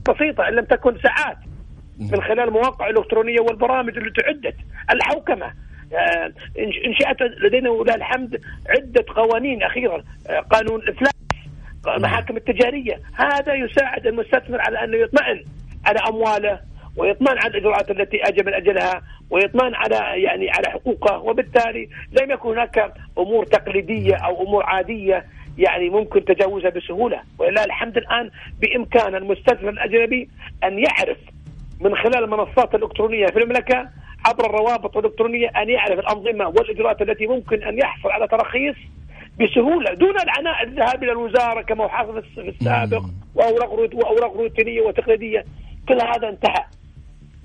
[0.09, 1.37] بسيطة إن لم تكن ساعات.
[1.99, 4.55] من خلال المواقع الالكترونيه والبرامج التي عدت
[4.91, 5.53] الحوكمة.
[5.93, 6.31] آه،
[6.85, 10.03] انشات لدينا ولله الحمد عدة قوانين أخيرا.
[10.29, 11.13] آه، قانون الإفلاس
[11.87, 12.99] المحاكم التجارية.
[13.13, 15.43] هذا يساعد المستثمر على انه يطمئن
[15.85, 16.59] على أمواله
[16.97, 21.19] ويطمئن على الإجراءات التي اجى من أجلها ويطمئن على يعني على حقوقه.
[21.19, 21.89] وبالتالي
[22.21, 25.25] لم يكن هناك أمور تقليدية أو أمور عادية
[25.57, 27.21] يعني ممكن تجاوزها بسهولة.
[27.39, 28.29] ولله الحمد الآن
[28.61, 30.29] بإمكان المستثمر الأجنبي
[30.63, 31.17] أن يعرف
[31.79, 33.89] من خلال المنصات الإلكترونية في المملكة
[34.25, 38.75] عبر الروابط الإلكترونية أن يعرف الأنظمة والإجراءات التي ممكن أن يحصل على تراخيص
[39.39, 43.03] بسهولة دون العناء الذهاب إلى الوزارة كما هو حاصل في السابق
[43.35, 45.45] وأوراق وأوراق روتينية وتقليدية.
[45.87, 46.63] كل هذا انتهى.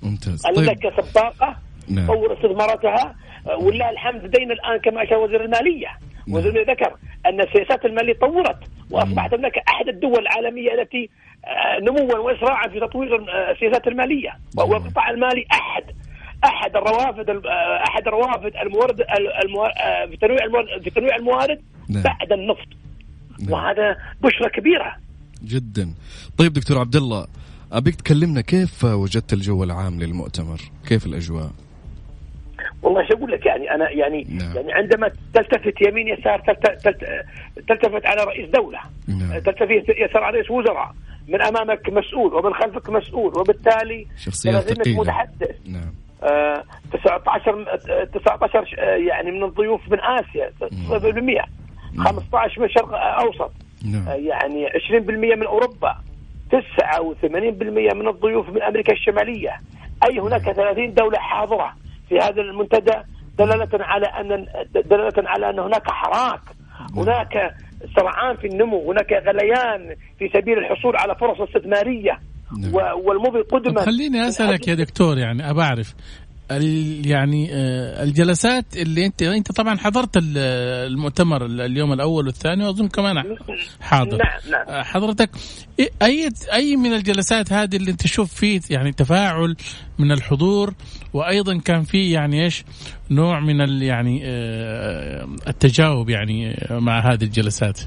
[0.03, 0.41] ممتاز.
[0.41, 0.91] طيب.
[1.01, 1.55] سباقة
[1.89, 2.07] نعم.
[2.07, 3.15] طور استثماراتها
[3.57, 5.87] ولله الحمد لدينا الآن كما اشار وزير المالية
[6.27, 6.37] نعم.
[6.37, 6.95] وزير المالية ذكر
[7.25, 8.57] أن السياسات المالية طورت
[8.91, 11.09] وأصبحت المملكه أحد الدول العالمية التي
[11.45, 14.69] آه، نموا واسراعا في تطوير آه، السياسات المالية نعم.
[14.69, 15.83] والقطاع المالي أحد
[16.45, 18.97] أحد الروافد آه، أحد الروافد المورد
[20.09, 22.03] في تنويع الموارد في تنويع الموارد نعم.
[22.03, 22.67] بعد النفط
[23.39, 23.51] نعم.
[23.51, 24.95] وهذا بشرى كبيرة
[25.45, 25.93] جدا
[26.37, 27.27] طيب دكتور عبد الله
[27.73, 30.57] أبيك تكلمنا كيف وجدت الجو العام للمؤتمر؟
[30.87, 31.51] كيف الأجواء؟
[32.83, 34.55] والله إيش أقول لك؟ يعني أنا يعني نعم.
[34.55, 36.39] يعني عندما تلتفت يمين يسار
[37.67, 38.79] تلتفت على رئيس دولة.
[39.07, 39.39] نعم.
[39.39, 40.95] تلتفت يسار على رئيس وزراء.
[41.27, 45.55] من أمامك مسؤول ومن خلفك مسؤول وبالتالي شخصيات متحدث.
[45.65, 45.93] نعم.
[46.93, 47.79] 19
[48.13, 50.51] 19 آه، يعني من الضيوف من آسيا
[50.89, 51.45] 0%
[51.97, 53.51] 15 من الشرق أوسط.
[53.85, 54.07] نعم.
[54.07, 55.97] آه، يعني 20% من أوروبا.
[56.53, 59.61] 89% من الضيوف من أمريكا الشمالية.
[60.09, 61.73] أي هناك 30 دولة حاضرة
[62.09, 62.93] في هذا المنتدى
[63.39, 64.45] دلالة على ان
[64.85, 66.41] دلالة على أن هناك حراك.
[66.95, 67.55] هناك
[67.95, 72.19] سرعان في النمو هناك غليان في سبيل الحصول على فرص استثمارية.
[72.57, 72.73] نعم.
[72.75, 75.95] والمضي قدما خليني أسألك يا دكتور يعني ابى اعرف
[77.05, 83.37] يعني آه، الجلسات اللي انت انت طبعا حضرت المؤتمر اليوم الأول والثاني وأظن كمان
[83.81, 84.51] حاضر نعم.
[84.51, 84.67] نعم.
[84.67, 85.29] آه، حضرتك
[86.01, 89.55] أي أي من الجلسات هذه اللي انت تشوف فيه يعني تفاعل
[89.99, 90.73] من الحضور
[91.13, 92.65] وأيضا كان في يعني إيش
[93.11, 97.79] نوع من يعني آه، التجاوب يعني مع هذه الجلسات؟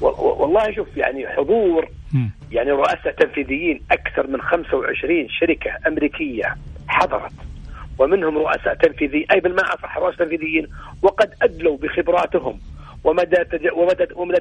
[0.00, 1.88] والله شوف يعني حضور
[2.52, 6.54] يعني رؤساء تنفيذيين أكثر من 25 شركة أمريكية
[6.88, 7.32] حضرت.
[7.98, 10.66] ومنهم رؤساء تنفيذي أي بالمعنى اصح رؤساء تنفيذيين
[11.02, 12.60] وقد أدلوا بخبراتهم
[13.04, 13.36] ومدى
[13.72, 14.38] ومدى ومدى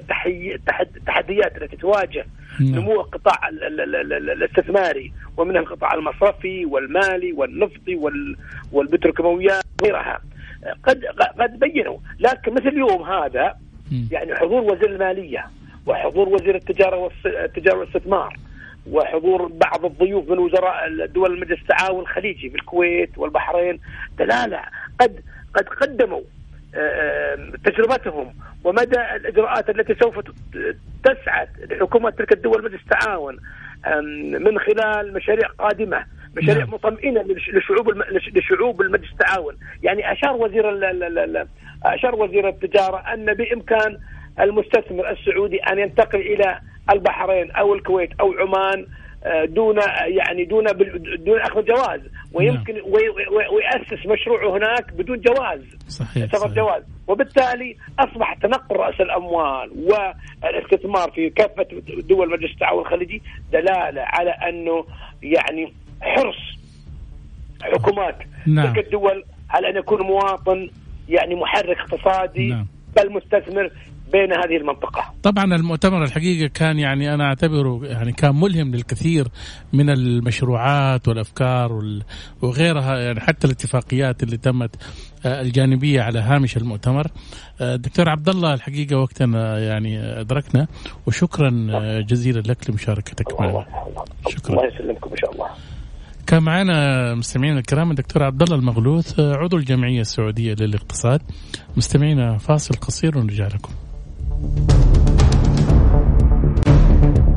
[0.95, 2.25] التحديات التي تواجه
[2.61, 7.95] نمو القطاع الاستثماري ومنها القطاع المصرفي والمالي والنفطي
[8.71, 10.21] والبتروكيماويات وغيرها.
[10.83, 11.05] قد
[11.39, 13.55] قد بينوا لكن مثل اليوم هذا
[14.11, 15.45] يعني حضور وزير المالية
[15.85, 18.37] وحضور وزير التجارة والتجاره والاستثمار
[18.91, 23.79] وحضور بعض الضيوف من وزراء دول المجلس التعاون الخليجي في الكويت والبحرين
[24.19, 24.61] دلالة
[24.99, 25.19] قد
[25.53, 26.21] قد قدموا
[26.75, 30.19] آه، تجربتهم ومدى الإجراءات التي سوف
[31.03, 33.39] تسعد لحكومة تلك الدول مجلس التعاون
[34.39, 36.05] من خلال مشاريع قادمة
[36.35, 36.73] مشاريع نعم.
[36.73, 37.93] مطمئنة لشعوب
[38.35, 40.79] لشعوب المجلس التعاون يعني أشار وزير
[41.85, 43.97] أشار وزير التجارة أن بإمكان
[44.39, 46.59] المستثمر السعودي أن ينتقل إلى
[46.93, 48.85] البحرين أو الكويت أو عمان
[49.25, 49.75] آه، دون
[50.07, 50.63] يعني دون
[51.17, 52.01] دون أخذ جواز
[52.33, 52.83] ويمكن نعم.
[53.53, 56.53] ويأسس مشروعه هناك بدون جواز صحيح, صحيح.
[56.53, 61.67] جواز وبالتالي أصبح تنقل رأس الأموال والاستثمار في كافة
[62.09, 63.21] دول مجلس التعاون الخليجي
[63.53, 64.85] دلالة على أنه
[65.23, 66.57] يعني حرص
[67.61, 68.17] حكومات
[68.47, 68.73] نعم.
[68.73, 70.69] تلك الدول على أن يكون مواطن
[71.09, 72.67] يعني محرك اقتصادي نعم.
[72.95, 73.71] بل مستثمر
[74.13, 75.13] بين هذه المنطقة.
[75.23, 79.27] طبعا المؤتمر الحقيقة كان يعني أنا أعتبره يعني كان ملهم للكثير
[79.73, 81.81] من المشروعات والأفكار
[82.41, 84.75] وغيرها يعني حتى الاتفاقيات اللي تمت
[85.25, 87.07] آه، الجانبية على هامش المؤتمر.
[87.61, 90.67] آه، دكتور عبد الله الحقيقة وقتنا يعني أدركنا.
[91.07, 93.65] وشكرا آه، جزيلا لك لمشاركتك معنا.
[94.29, 94.53] شكرا.
[94.53, 95.47] الله يسلمكم إن شاء الله.
[96.27, 101.21] كان معنا مستمعينا الكرام الدكتور عبد الله المغلوث عضو الجمعية السعودية للاقتصاد.
[101.77, 103.73] مستمعينا فاصل قصير ونرجع لكم.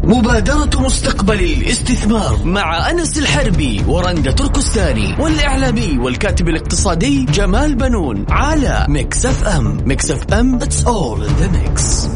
[0.07, 9.27] مبادرة مستقبل الاستثمار مع أنس الحربي ورندا تركستاني والإعلامي والكاتب الاقتصادي جمال بنون على ميكس
[9.27, 12.09] أف أم ميكس أف أم it's all in the mix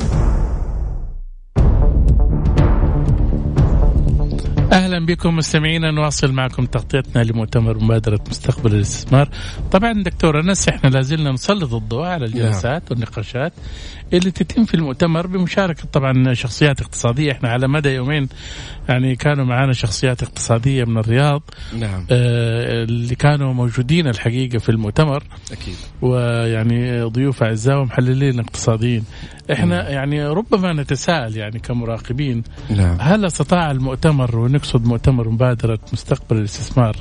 [4.73, 9.29] أهلا بكم مستمعينا نواصل معكم تغطيتنا لمؤتمر مبادرة مستقبل الاستثمار.
[9.73, 12.83] طبعا دكتور أنس إحنا لازلنا نسلط الضوء على الجلسات نعم.
[12.91, 13.53] والنقاشات
[14.13, 18.29] اللي تتم في المؤتمر بمشاركة طبعا شخصيات اقتصادية إحنا على مدى يومين
[18.89, 21.43] يعني كانوا معنا شخصيات اقتصادية من الرياض
[21.79, 29.05] نعم آه اللي كانوا موجودين الحقيقة في المؤتمر أكيد ويعني ضيوف أعزاء ومحللين اقتصاديين
[29.53, 29.93] إحنا نعم.
[29.93, 32.97] يعني ربما نتساءل يعني كمراقبين نعم.
[33.01, 36.97] هل أستطاع المؤتمر ونقصد مؤتمر مبادرة مستقبل الاستثمار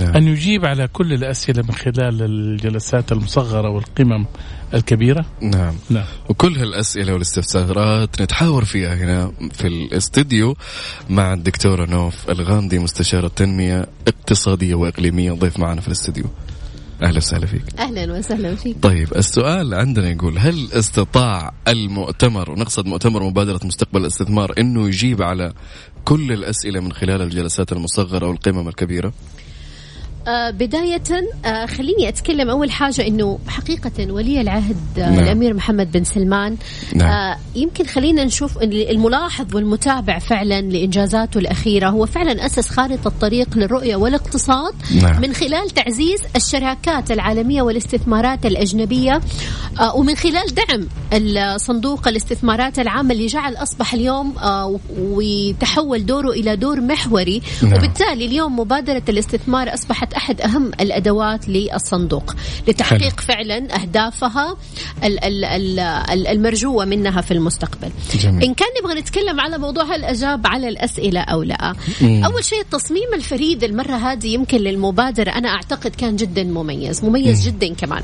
[0.00, 0.16] نعم.
[0.16, 4.26] أن يجيب على كل الأسئلة من خلال الجلسات المصغرة والقمم
[4.74, 5.74] الكبيرة؟ نعم.
[5.90, 10.56] نعم وكل هالأسئلة والاستفسارات نتحاور فيها هنا في الاستديو
[11.10, 15.32] مع الدكتورة نوف الغامدي مستشارة تنمية اقتصادية وإقليمية.
[15.32, 16.24] ضيف معنا في الاستديو.
[17.02, 17.62] أهلا وسهلا فيك.
[17.78, 18.76] أهلا وسهلا فيك.
[18.82, 25.52] طيب السؤال عندنا يقول هل استطاع المؤتمر ونقصد مؤتمر مبادرة مستقبل الاستثمار إنه يجيب على
[26.04, 29.12] كل الأسئلة من خلال الجلسات المصغرة والقمم الكبيرة؟
[30.28, 31.02] آه بداية
[31.44, 35.18] آه خليني أتكلم أول حاجة أنه حقيقة ولي العهد آه نعم.
[35.18, 36.56] الأمير محمد بن سلمان
[36.94, 37.10] نعم.
[37.10, 43.96] آه يمكن خلينا نشوف الملاحظ والمتابع فعلا لإنجازاته الأخيرة هو فعلا أسس خارطة طريق للرؤية
[43.96, 45.20] والاقتصاد نعم.
[45.20, 49.20] من خلال تعزيز الشراكات العالمية والاستثمارات الأجنبية
[49.80, 50.88] آه ومن خلال دعم
[51.58, 57.72] صندوق الاستثمارات العامة اللي جعل أصبح اليوم آه وتحول دوره إلى دور محوري نعم.
[57.72, 62.34] وبالتالي اليوم مبادرة الاستثمار أصبحت أحد أهم الأدوات للصندوق
[62.68, 63.26] لتحقيق حلو.
[63.26, 64.56] فعلا أهدافها
[66.10, 68.44] المرجوة منها في المستقبل جميل.
[68.44, 72.24] إن كان نبغى نتكلم على موضوع هل أجاب على الأسئلة أو لا مم.
[72.24, 77.52] أول شيء التصميم الفريد المرة هذه يمكن للمبادرة أنا أعتقد كان جدا مميز مميز مم.
[77.52, 78.02] جدا كمان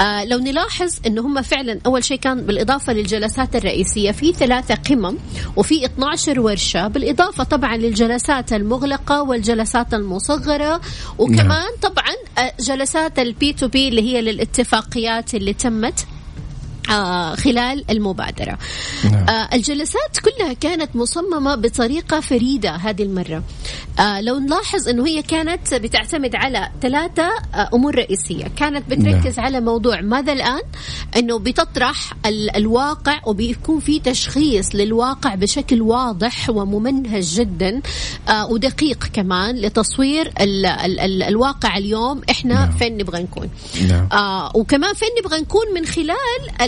[0.00, 5.18] آه لو نلاحظ أنه هم فعلا أول شيء كان بالإضافة للجلسات الرئيسية في ثلاثة قمم
[5.56, 10.80] وفي 12 ورشة بالإضافة طبعا للجلسات المغلقة والجلسات المصغرة
[11.18, 16.06] وكمان كمان طبعا آه، جلسات ال B2B اللي هي للاتفاقيات اللي تمت.
[16.90, 18.58] آه خلال المبادرة
[19.04, 19.28] نعم.
[19.28, 23.42] آه الجلسات كلها كانت مصممة بطريقة فريدة هذه المرة
[24.00, 27.28] آه لو نلاحظ أنه هي كانت بتعتمد على ثلاثة
[27.74, 29.46] أمور رئيسية كانت بتركز نعم.
[29.46, 30.62] على موضوع ماذا الآن
[31.16, 37.80] أنه بتطرح ال الواقع وبيكون في تشخيص للواقع بشكل واضح وممنهج جدا
[38.50, 42.70] ودقيق كمان لتصوير ال ال ال الواقع اليوم إحنا نعم.
[42.70, 43.50] فين نبغى نكون
[43.88, 44.08] نعم.
[44.54, 46.62] وكمان فين نبغى نكون من خلال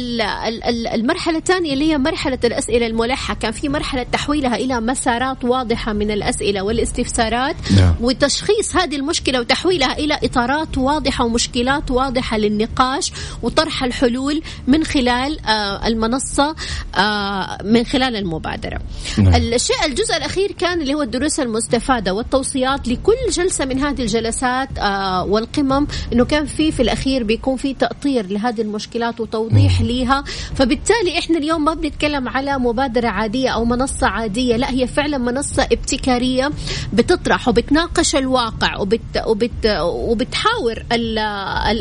[0.95, 6.11] المرحلة الثانية اللي هي مرحلة الأسئلة الملحة كان في مرحلة تحويلها إلى مسارات واضحة من
[6.11, 7.95] الأسئلة والاستفسارات نعم.
[8.01, 15.87] وتشخيص هذه المشكلة وتحويلها إلى إطارات واضحة ومشكلات واضحة للنقاش وطرح الحلول من خلال آه
[15.87, 16.55] المنصة
[16.95, 18.81] آه من خلال المبادرة
[19.19, 19.35] نعم.
[19.35, 25.25] الشيء الجزء الأخير كان اللي هو الدروس المستفادة والتوصيات لكل جلسة من هذه الجلسات آه
[25.25, 30.25] والقمم أنه كان في في الأخير بيكون في تأطير لهذه المشكلات وتوضيح لي عليها
[30.55, 35.63] فبالتالي إحنا اليوم ما بنتكلم على مبادرة عادية أو منصة عادية لا هي فعلا منصة
[35.63, 36.51] ابتكارية
[36.93, 40.83] بتطرح وبتناقش الواقع وبت وبت وبتحاور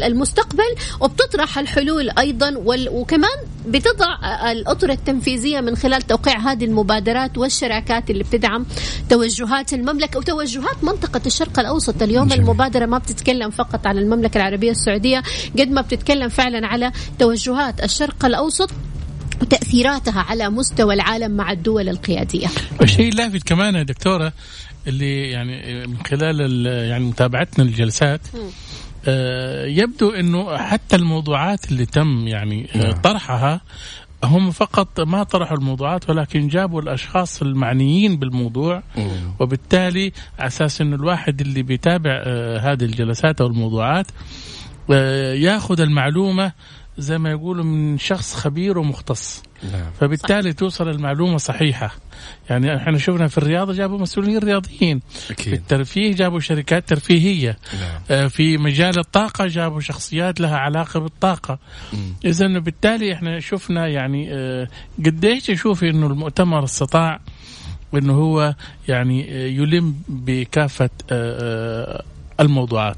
[0.06, 2.54] المستقبل وبتطرح الحلول أيضا
[2.92, 3.38] وكمان
[3.68, 4.18] بتضع
[4.52, 8.66] الأطر التنفيذية من خلال توقيع هذه المبادرات والشراكات اللي بتدعم
[9.10, 12.40] توجهات المملكة وتوجهات منطقة الشرق الأوسط اليوم جميل.
[12.42, 15.24] المبادرة ما بتتكلم فقط على المملكة العربية السعودية
[15.60, 18.70] قد ما بتتكلم فعلا على توجهات الشرق الأوسط
[19.42, 22.48] وتأثيراتها على مستوى العالم مع الدول القيادية.
[22.80, 24.34] والشيء اللافت كمان يا دكتورة
[24.88, 28.22] اللي يعني من خلال يعني متابعتنا للجلسات
[29.08, 32.92] آه يبدو إنه حتى الموضوعات اللي تم يعني آه، نعم.
[32.92, 33.62] طرحها
[34.24, 38.84] هم فقط ما طرحوا الموضوعات ولكن جابوا الأشخاص المعنيين بالموضوع
[39.40, 44.08] وبالتالي على أساس إنه الواحد اللي بيتابع آه هذه الجلسات أو الموضوعات
[44.92, 46.52] آه ياخذ المعلومة
[46.98, 49.92] زي ما يقولوا من شخص خبير ومختص نعم.
[50.00, 50.58] فبالتالي صح.
[50.58, 51.96] توصل المعلومة صحيحة
[52.50, 55.54] يعني إحنا شفنا في الرياضه جابوا مسؤولين رياضيين أكيد.
[55.54, 58.02] في الترفيه جابوا شركات ترفيهية نعم.
[58.12, 61.60] آه في مجال الطاقة جابوا شخصيات لها علاقة بالطاقة
[62.26, 64.68] اذا بالتالي إحنا شفنا يعني آه
[65.06, 67.20] قديش أشوف إنه المؤتمر استطاع
[67.98, 68.56] إنه هو
[68.88, 72.04] يعني آه، يلم بكافة آه،
[72.40, 72.98] الموضوعات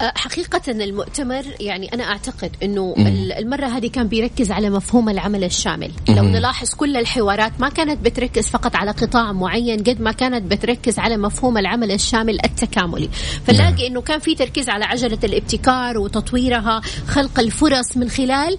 [0.00, 2.94] حقيقة المؤتمر يعني أنا أعتقد أنه
[3.38, 5.90] المرة هذه كان بيركز على مفهوم العمل الشامل.
[6.08, 10.98] لو نلاحظ كل الحوارات ما كانت بتركز فقط على قطاع معين قد ما كانت بتركز
[10.98, 13.08] على مفهوم العمل الشامل التكاملي.
[13.46, 18.58] فنلاقي أنه كان في تركيز على عجلة الابتكار وتطويرها خلق الفرص من خلال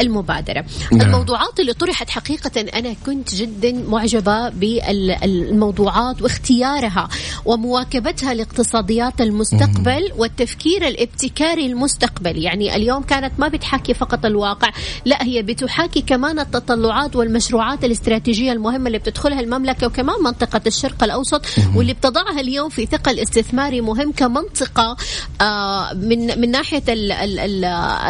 [0.00, 0.64] المبادرة.
[0.92, 1.00] نعم.
[1.00, 7.08] الموضوعات اللي طرحت حقيقة أنا كنت جدا معجبة بالموضوعات واختيارها
[7.44, 12.42] ومواكبتها لاقتصاديات المستقبل والتفكير التفكير الابتكاري المستقبلي.
[12.42, 14.70] يعني اليوم كانت ما بتحكي فقط الواقع
[15.04, 21.46] لا هي بتحاكي كمان التطلعات والمشروعات الاستراتيجية المهمة اللي بتدخلها المملكة وكمان منطقة الشرق الأوسط
[21.76, 24.96] واللي بتضعها اليوم في ثقل استثماري مهم كمنطقة
[25.40, 26.82] آه، من من ناحية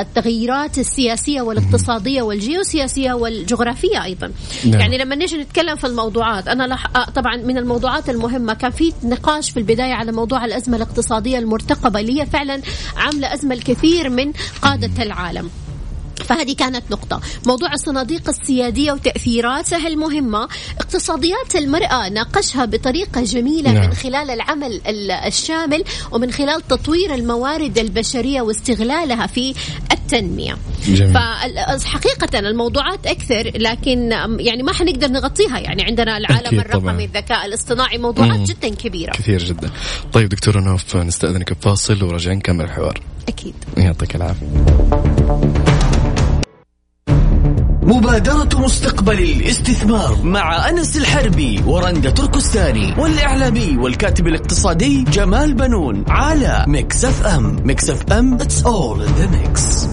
[0.00, 4.32] التغيرات السياسية والاقتصادية والجيوسياسية والجغرافية أيضا.
[4.64, 4.80] نعم.
[4.80, 6.86] يعني لما نيجي نتكلم في الموضوعات أنا لح...
[6.96, 12.00] آه، طبعا من الموضوعات المهمة كان في نقاش في البداية على موضوع الأزمة الاقتصادية المرتقبة
[12.00, 12.62] اللي هي فعلا فعلا
[12.96, 14.32] عاملة أزمة الكثير من
[14.62, 15.50] قادة العالم.
[16.22, 17.20] فهذه كانت نقطة.
[17.46, 20.48] موضوع الصناديق السيادية وتأثيراتها المهمة.
[20.80, 23.86] اقتصاديات المرأة ناقشها بطريقة جميلة نعم.
[23.86, 24.80] من خلال العمل
[25.26, 29.54] الشامل ومن خلال تطوير الموارد البشرية واستغلالها في
[29.92, 30.56] التنمية.
[30.86, 31.14] جميل.
[31.14, 34.10] فحقيقة الموضوعات أكثر لكن
[34.40, 35.58] يعني ما حنقدر نغطيها.
[35.58, 38.44] يعني عندنا العالم الرقمي الذكاء الاصطناعي موضوعات مم.
[38.44, 39.12] جدا كبيرة.
[39.12, 39.70] كثير جدا.
[40.12, 43.00] طيب دكتورة نوف نستأذنك بفاصل وراجعين نكمل الحوار.
[43.28, 43.54] أكيد.
[43.76, 44.46] يعطيك العافية.
[47.82, 56.70] مبادرة مستقبل الاستثمار مع أنس الحربي ورندا تركستاني والإعلامي والكاتب الاقتصادي جمال بنون على أم.
[56.72, 57.04] ميكس
[57.90, 59.88] أف أم it's all in the mix.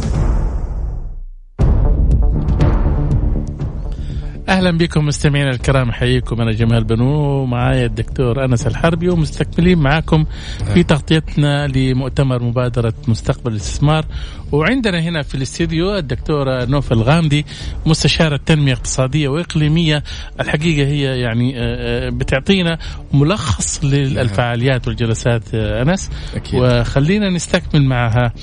[4.50, 10.26] أهلا بكم مستمعينا الكرام حييكم أنا جمال بنون ومعايا الدكتور أنس الحربي ومستكملين معاكم
[10.74, 14.06] في تغطيتنا لمؤتمر مبادرة مستقبل الاستثمار.
[14.52, 17.46] وعندنا هنا في الاستديو الدكتوره نوف الغامدي
[17.86, 20.04] مستشارة تنميه اقتصاديه وإقليمية.
[20.40, 22.78] الحقيقة هي يعني آه، آه، بتعطينا
[23.14, 26.10] ملخص للفعاليات والجلسات آه، أنس.
[26.36, 26.60] أكيد.
[26.60, 28.34] وخلينا نستكمل معها.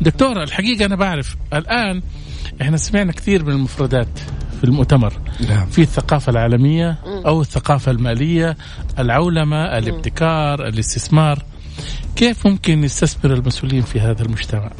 [0.00, 2.02] دكتوره الحقيقة أنا بعرف الآن
[2.62, 4.08] إحنا سمعنا كثير من المفردات.
[4.66, 5.12] المؤتمر
[5.48, 5.66] نعم.
[5.66, 8.56] في الثقافة العالمية أو الثقافة المالية
[8.98, 11.42] العولمة الابتكار الاستثمار
[12.16, 14.70] كيف ممكن يستثمر المسؤولين في هذا المجتمع؟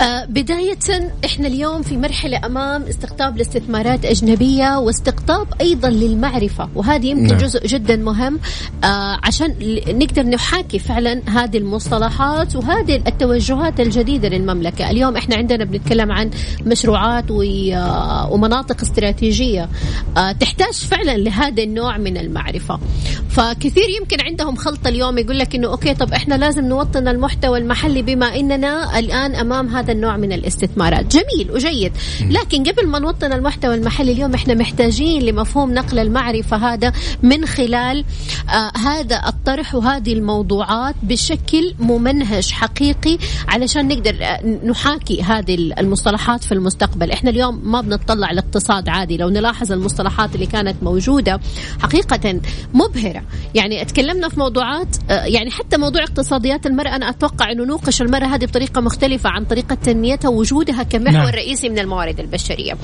[0.00, 0.78] آه بداية
[1.24, 7.36] إحنا اليوم في مرحلة أمام استقطاب لاستثمارات أجنبية واستقطاب أيضا للمعرفة وهذه يمكن نعم.
[7.36, 8.40] جزء جدا مهم
[8.84, 9.54] آه عشان
[9.88, 16.30] نقدر نحاكي فعلا هذه المصطلحات وهذه التوجهات الجديدة للمملكة اليوم إحنا عندنا بنتكلم عن
[16.66, 19.68] مشروعات آه، ومناطق استراتيجية
[20.16, 22.80] آه تحتاج فعلا لهذا النوع من المعرفة
[23.28, 28.02] فكثير يمكن عندهم خلط اليوم يقول لك إنه أوكي طب إحنا لازم نوطن المحتوى المحلي
[28.02, 31.16] بما إننا الآن أمام هذا النوع من الاستثمارات.
[31.16, 31.92] جميل وجيد.
[32.30, 38.04] لكن قبل ما نوطن المحتوى المحلي اليوم إحنا محتاجين لمفهوم نقل المعرفة هذا من خلال
[38.48, 43.18] آه هذا الطرح وهذه الموضوعات بشكل ممنهج حقيقي
[43.48, 47.10] علشان نقدر آه، نحاكي هذه المصطلحات في المستقبل.
[47.10, 49.16] إحنا اليوم ما بنطلع الاقتصاد عادي.
[49.16, 51.40] لو نلاحظ المصطلحات اللي كانت موجودة
[51.82, 52.40] حقيقة
[52.74, 53.22] مبهرة.
[53.54, 58.26] يعني تكلمنا في موضوعات آه، يعني حتى موضوع اقتصاديات المرأة أنا أتوقع أنه نوقش المرأة
[58.26, 61.28] هذه بطريقة مختلفة عن طريقة طريقة تنميتها ووجودها كمحور نعم.
[61.28, 62.76] رئيسي من الموارد البشرية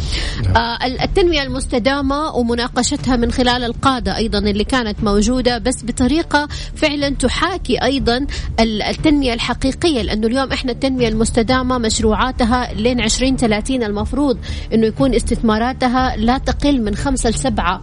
[0.45, 0.57] نعم.
[0.57, 7.83] آه التنمية المستدامة ومناقشتها من خلال القادة أيضا اللي كانت موجودة بس بطريقة فعلا تحاكي
[7.83, 8.27] أيضا
[8.61, 14.39] التنمية الحقيقية لأنه اليوم إحنا التنمية المستدامة مشروعاتها لين 2030 المفروض
[14.75, 17.83] أنه يكون استثماراتها لا تقل من خمسة لسبعة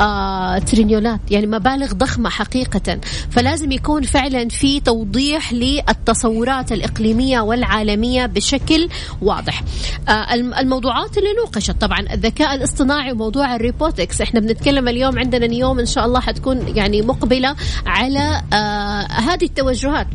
[0.00, 2.98] آه تريليونات يعني مبالغ ضخمة حقيقة
[3.30, 8.88] فلازم يكون فعلا في توضيح للتصورات الإقليمية والعالمية بشكل
[9.22, 9.62] واضح.
[10.08, 15.86] آه الموضوعات اللي نوقشت طبعا الذكاء الاصطناعي وموضوع الريبوتكس إحنا بنتكلم اليوم عندنا نيوم إن
[15.86, 20.06] شاء الله حتكون يعني مقبلة على آه هذه التوجهات.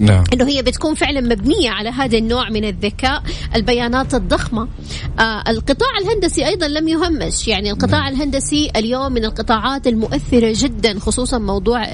[0.00, 0.24] نعم.
[0.32, 3.22] إنه هي بتكون فعلا مبنية على هذا النوع من الذكاء
[3.54, 4.68] البيانات الضخمة
[5.18, 8.12] آه القطاع الهندسي أيضا لم يهمش يعني القطاع نعم.
[8.12, 11.84] الهندسي اليوم من القطاعات المؤثرة جدا خصوصا موضوع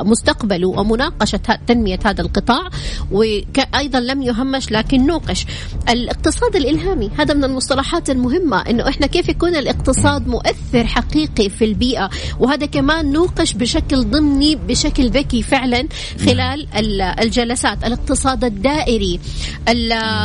[0.00, 2.68] المستقبل ومناقشة تنمية هذا القطاع
[3.12, 5.46] وأيضا لم يهمش لكن نوقش
[5.88, 12.10] الاقتصاد الإلهامي هذا من المصطلحات المهمة إنه إحنا كيف يكون الاقتصاد مؤثر حقيقي في البيئة
[12.40, 15.88] وهذا كمان نوقش بشكل ضمني بشكل ذكي فعلا
[16.26, 19.20] خلال خلال الجلسات الاقتصاد الدائري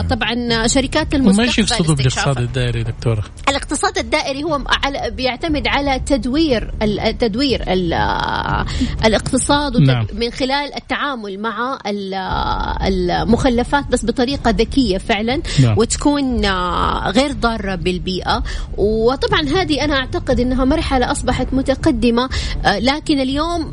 [0.09, 6.73] طبعا شركات المستقبل ما يقصدوا بالاقتصاد الدائري دكتورة الاقتصاد الدائري هو على بيعتمد على تدوير
[6.82, 7.63] التدوير
[9.05, 10.07] الاقتصاد نعم.
[10.13, 11.77] من خلال التعامل مع
[12.88, 15.77] المخلفات بس بطريقة ذكية فعلا نعم.
[15.77, 16.45] وتكون
[17.05, 18.43] غير ضارة بالبيئة
[18.77, 22.30] وطبعا هذه أنا أعتقد إنها مرحلة أصبحت متقدمة
[22.65, 23.71] لكن اليوم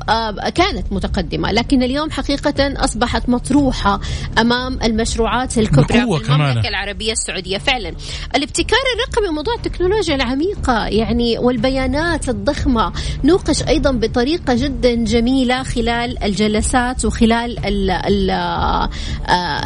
[0.54, 4.00] كانت متقدمة لكن اليوم حقيقة حقيقة أصبحت مطروحة
[4.38, 5.86] أمام المشروعات الكبرى
[6.18, 6.68] في المملكة.
[6.68, 7.58] العربية السعودية.
[7.58, 7.92] فعلا
[8.34, 12.92] الابتكار الرقمي موضوع التكنولوجيا العميقة يعني والبيانات الضخمة
[13.24, 17.56] نوقش أيضا بطريقة جدا جميلة خلال الجلسات وخلال
[18.30, 18.90] آه،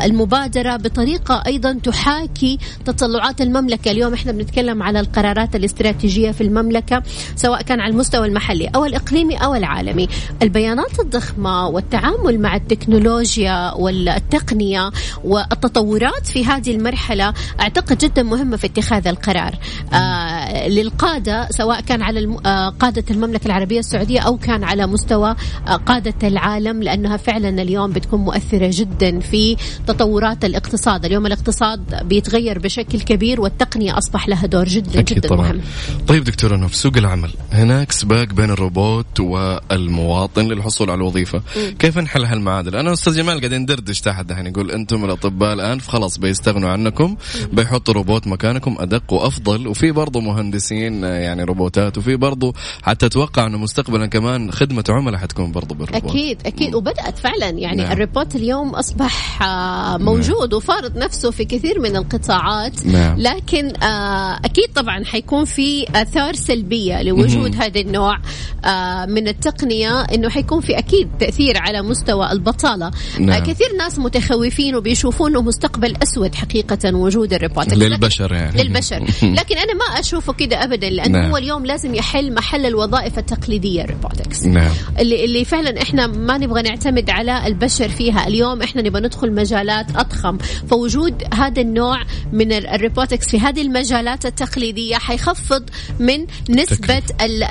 [0.05, 3.91] المبادرة بطريقة أيضا تحاكي تطلعات المملكة.
[3.91, 7.03] اليوم إحنا بنتكلم على القرارات الاستراتيجية في المملكة
[7.37, 10.09] سواء كان على المستوى المحلي أو الإقليمي أو العالمي.
[10.43, 14.91] البيانات الضخمة والتعامل مع التكنولوجيا والتقنية
[15.25, 19.55] والتطورات في هذه المرحلة أعتقد جدا مهمة في اتخاذ القرار.
[19.93, 25.77] آه للقادة سواء كان على آه، قادة المملكة العربية السعودية أو كان على مستوى آه،
[25.77, 29.57] قادة العالم لأنها فعلا اليوم بتكون مؤثرة جدا في
[29.87, 31.05] تطورات الاقتصاد.
[31.05, 35.53] اليوم الاقتصاد بيتغير بشكل كبير والتقنية أصبح لها دور جدا جدا طبعا.
[35.53, 35.61] مهم.
[36.09, 37.31] طيب دكتورة في سوق العمل.
[37.53, 41.39] هناك سباق بين الروبوت والمواطن للحصول على الوظيفة.
[41.39, 41.71] م.
[41.79, 45.79] كيف نحل هالمعادلة المعادله أنا أستاذ جمال قاعدين ندردش تحت دحين يقول أنتم الأطباء الآن
[45.79, 47.17] فخلاص بيستغنوا عنكم
[47.53, 53.59] بيحطوا روبوت مكانكم أدق وأفضل وفي برضه مهندسين يعني روبوتات وفي برضه حتى أتوقع أنه
[53.59, 56.11] مستقبلا كمان خدمة عملاء حتكون برضه بالروبوت.
[56.11, 56.75] أكيد أكيد.
[56.75, 57.49] وبدأت فعلا.
[57.49, 57.93] يعني نعم.
[57.93, 60.57] الروبوت اليوم أصبح آه، موجود نعم.
[60.57, 62.87] وفارض نفسه في كثير من القطاعات.
[62.87, 63.19] نعم.
[63.19, 68.19] لكن آه، أكيد طبعا حيكون في آثار سلبية لوجود هذا النوع
[68.65, 73.45] آه، من التقنية إنه حيكون في أكيد تأثير على مستوى البطاله نعم.
[73.45, 78.63] كثير ناس متخوفين وبيشوفون إنه مستقبل أسود حقيقة وجود الروبوت للبشر يعني.
[78.63, 79.05] للبشر.
[79.39, 81.31] لكن أنا ما أشوفه كذا ابدا لأنه نعم.
[81.31, 84.71] هو اليوم لازم يحل محل الوظائف التقليدية ال robotics نعم.
[84.99, 88.27] اللي اللي فعلا إحنا ما نبغى نعتمد على البشر فيها.
[88.27, 90.39] اليوم إحنا نبغى ندخل مجالات أضخم.
[90.71, 97.03] فوجود هذا النوع من ال robotics في هذه المجالات التقليدية حيخفض من نسبة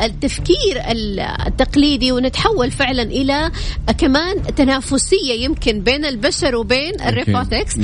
[0.03, 0.81] التفكير
[1.47, 3.51] التقليدي ونتحول فعلا إلى
[3.97, 7.77] كمان تنافس تنافسية يمكن بين البشر وبين ال robotics.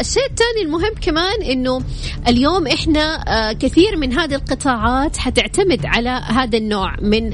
[0.00, 1.82] الشيء الثاني المهم كمان إنه
[2.28, 7.32] اليوم إحنا آه، كثير من هذه القطاعات حتعتمد على هذا النوع من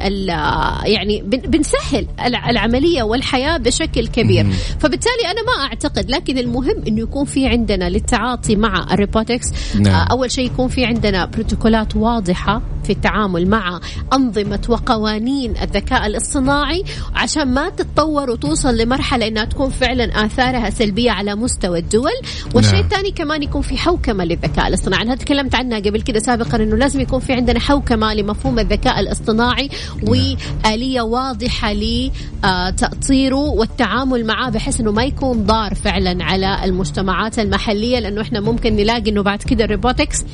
[0.84, 4.46] يعني بنسهل العملية والحياة بشكل كبير.
[4.80, 9.46] فبالتالي أنا ما أعتقد لكن المهم إنه يكون في عندنا للتعاطي مع ال robotics.
[9.74, 9.94] نعم.
[9.94, 13.80] آه، أول شيء يكون في عندنا بروتوكولات واضحة في التعامل مع
[14.12, 16.84] أنظمة وقوانين الذكاء الاصطناعي
[17.14, 22.12] عشان ما تتطور وتوصل لمرحلة أنها تكون فعلا آثارها سلبية على مستوى الدول
[22.54, 22.84] والشيء نعم.
[22.84, 27.00] الثاني كمان يكون في حوكمة للذكاء الاصطناعي أنا تكلمت عنها قبل كده سابقا أنه لازم
[27.00, 29.70] يكون في عندنا حوكمة لمفهوم الذكاء الاصطناعي
[30.02, 30.08] نعم.
[30.08, 38.20] وآلية واضحة لتأطيره والتعامل معه بحيث أنه ما يكون ضار فعلا على المجتمعات المحلية لأنه
[38.20, 40.24] إحنا ممكن نلاقي أنه بعد كده الروبوتكس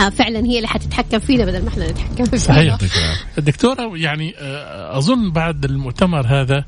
[0.00, 2.78] آه، فعلا هي اللي حتتحكم فينا بدل ما إحنا نتحكم فيها صحيح
[3.38, 6.64] دكتورة يعني آه، أظن بعد المؤتمر هذا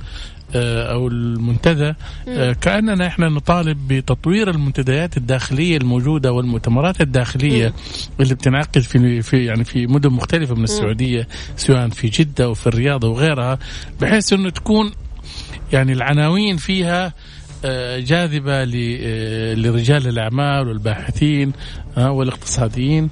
[0.54, 1.94] أو المنتدى
[2.28, 7.72] آه، كأننا إحنا نطالب بتطوير المنتديات الداخلية الموجودة والمؤتمرات الداخلية
[8.20, 13.04] اللي بتنعقد في في يعني في مدن مختلفة من السعودية سواء في جدة وفي الرياض
[13.04, 13.58] وغيرها
[14.00, 14.92] بحيث إنه تكون
[15.72, 17.12] يعني العناوين فيها
[17.64, 18.64] آه، جاذبة
[19.54, 21.52] لرجال الأعمال والباحثين
[21.96, 23.10] والاقتصاديين.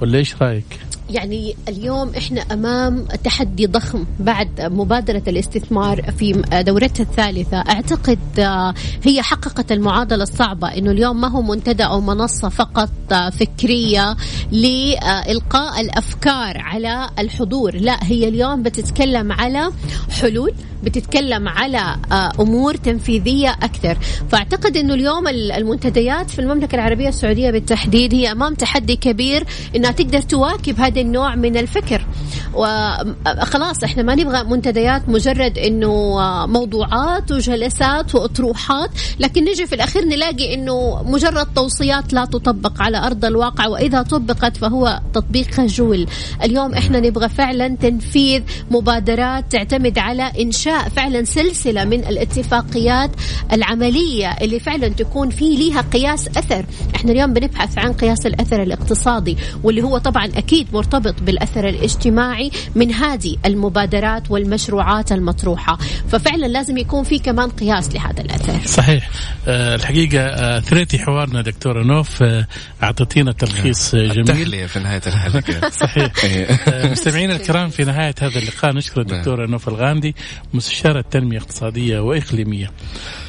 [0.00, 0.80] ولا إيش رأيك؟
[1.12, 6.32] يعني اليوم إحنا أمام تحدي ضخم بعد مبادرة الاستثمار في
[6.66, 7.56] دورتها الثالثة.
[7.56, 13.30] أعتقد آه، هي حققت المعادلة الصعبة إنه اليوم ما هو منتدى أو منصة فقط آه،
[13.30, 14.16] فكرية
[14.52, 17.74] لإلقاء الأفكار على الحضور.
[17.76, 19.72] لا هي اليوم بتتكلم على
[20.20, 20.52] حلول
[20.82, 23.98] بتتكلم على آه، أمور تنفيذية أكثر.
[24.28, 29.44] فأعتقد إنه اليوم المنتديات في المملكة العربية السعودية بالتحديد هي أمام تحدي كبير
[29.76, 32.06] إنها تقدر تواكب هذا النوع من الفكر.
[32.54, 38.90] وخلاص إحنا ما نبغى منتديات مجرد إنه موضوعات وجلسات وأطروحات
[39.20, 44.56] لكن نجي في الأخير نلاقي إنه مجرد توصيات لا تطبق على أرض الواقع وإذا طبقت
[44.56, 46.06] فهو تطبيق خجول.
[46.42, 53.10] اليوم إحنا نبغى فعلا تنفيذ مبادرات تعتمد على إنشاء فعلا سلسلة من الاتفاقيات
[53.52, 56.64] العملية اللي فعلا تكون في ليها قياس أثر.
[56.96, 62.92] إحنا اليوم بنبحث عن قياس الأثر الاقتصادي واللي هو طبعا أكيد مرتبط بالأثر الاجتماعي من
[62.92, 65.78] هذه المبادرات والمشروعات المطروحة.
[66.08, 68.66] ففعلا لازم يكون في كمان قياس لهذا الأثر.
[68.66, 69.10] صحيح.
[69.48, 72.46] أه الحقيقة أه ثريتي حوارنا دكتورة نوف أه
[72.82, 74.20] أعطيتينا تلخيص جميل.
[74.20, 75.68] التحلية في نهاية الحلقة.
[75.84, 76.12] صحيح.
[76.68, 80.14] أه مستمعينا الكرام في نهاية هذا اللقاء نشكر الدكتوره نوف الغاندي
[80.54, 82.70] مستشارة تنمية اقتصادية وإقليمية.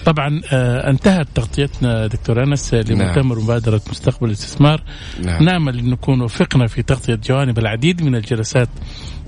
[0.06, 3.44] طبعا آه انتهت تغطيتنا دكتور أنس لمؤتمر نعم.
[3.44, 4.84] مبادرة مستقبل الاستثمار.
[5.24, 5.44] نعم.
[5.44, 8.70] نامل أن نكون وفقنا في تغطية جوانب العديد من الجلسات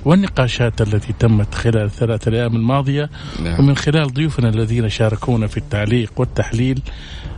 [0.06, 3.10] والنقاشات التي تمت خلال الثلاث الأيام الماضية
[3.44, 3.60] نعم.
[3.60, 6.82] ومن خلال ضيوفنا الذين شاركونا في التعليق والتحليل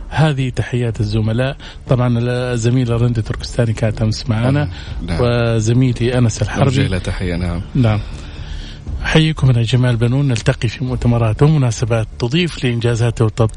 [0.08, 1.56] هذه تحيات الزملاء.
[1.88, 4.70] طبعا الزميله رندة تركستاني كانت أمس معنا
[5.06, 5.18] نعم.
[5.20, 6.88] وزميلي أنس الحربي.
[6.88, 7.62] له تحية نعم.
[7.74, 8.00] نعم.
[9.04, 10.28] أحييكم أنا جمال بنون.
[10.28, 13.48] نلتقي في مؤتمرات ومناسبات تضيف لإنجازات الوطن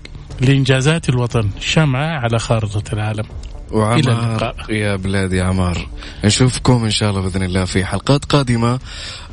[0.42, 3.26] لإنجازات الوطن شمعة على خارطة العالم.
[3.72, 4.56] وعمار إلى اللقاء.
[4.70, 5.88] يا بلادي عمار.
[6.26, 8.80] نشوفكم إن شاء الله بإذن الله في حلقات قادمة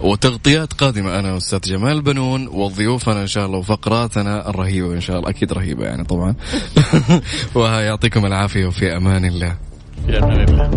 [0.00, 1.18] وتغطيات قادمة.
[1.18, 5.30] أنا وأستاذ جمال بنون وضيوفنا إن شاء الله وفقراتنا الرهيبة إن شاء الله.
[5.30, 6.34] أكيد رهيبة يعني طبعا.
[7.54, 9.56] ويعطيكم العافية وفي أمان الله.
[10.06, 10.70] في أمان الله.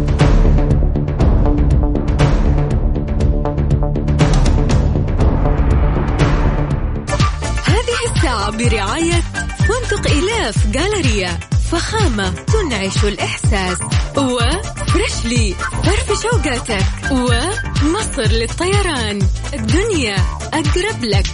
[8.52, 9.31] برعاية
[9.72, 11.40] فندق إلاف جالريا
[11.72, 13.78] فخامة تنعش الإحساس
[14.18, 19.28] وفريشلي فرف شوقاتك ومصر للطيران.
[19.54, 20.16] الدنيا
[20.54, 21.26] أقرب لك.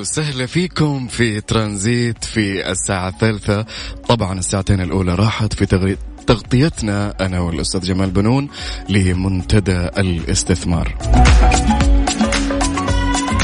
[0.00, 3.66] وسهلا فيكم في ترانزيت في الساعة الثالثة.
[4.08, 5.96] طبعا الساعتين الأولى راحت في
[6.26, 8.48] تغطيتنا أنا والأستاذ جمال بنون
[8.88, 10.98] لمنتدى الاستثمار.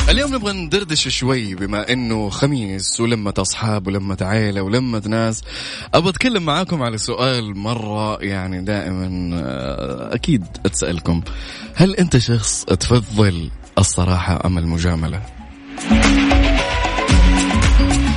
[0.09, 5.43] اليوم نبغى ندردش شوي بما إنه خميس ولمة أصحاب ولمة عائلة ولمة ناس.
[5.95, 11.23] أبغى أتكلم معاكم على سؤال مرة يعني دائما آه، أكيد أتسألكم.
[11.75, 15.37] هل أنت شخص تفضل الصراحة أم المجاملة؟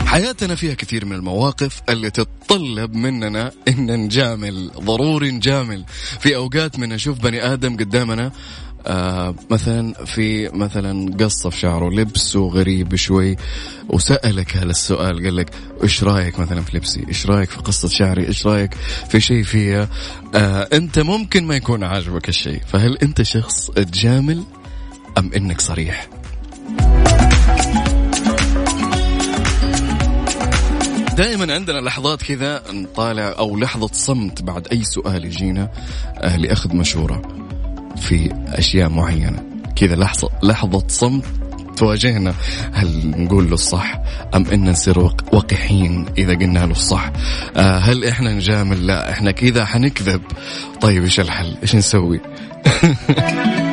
[0.10, 5.86] حياتنا فيها كثير من المواقف اللي تتطلب مننا إن نجامل ضروري نجامل.
[6.20, 8.32] في أوقات من نشوف بني آدم قدامنا
[8.88, 13.36] آه مثلا في مثلا قصة في شعره لبسه غريب شوي
[13.90, 15.50] وسألك هذا السؤال قال لك
[15.84, 18.74] إيش رأيك مثلا في لبسي؟ إيش رأيك في قصة شعري؟ إيش رأيك
[19.10, 19.90] في شيء فيها؟
[20.36, 24.44] آه أنت ممكن ما يكون عاجبك الشيء فهل أنت شخص تجامل
[25.18, 26.10] أم إنك صريح؟
[31.20, 35.72] دائما عندنا لحظات كذا نطالع أو لحظة صمت بعد أي سؤال يجينا
[36.18, 37.22] آه، لأخذ مشورة
[37.98, 39.44] في أشياء معينة.
[39.76, 41.26] كذا لحظة لحظة صمت
[41.78, 42.34] تواجهنا.
[42.74, 44.02] هل نقول له الصح
[44.36, 45.00] أم إن نصير
[45.34, 47.12] وقحين إذا قلنا له الصح؟
[47.56, 50.22] آه، هل إحنا نجامل؟ لا إحنا كذا حنكذب.
[50.82, 52.20] طيب إيش الحل؟ إيش نسوي؟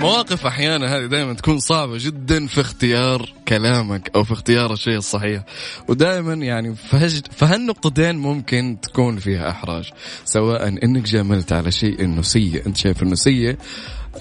[0.00, 5.42] مواقف أحيانا هذه دائما تكون صعبة جدا في اختيار كلامك أو في اختيار الشيء الصحيح.
[5.88, 9.90] ودائما يعني في هالنقطتين ممكن تكون فيها إحراج
[10.24, 12.66] سواء إنك جاملت على شيء إنه سيء.
[12.66, 13.56] أنت شايف إنه سيء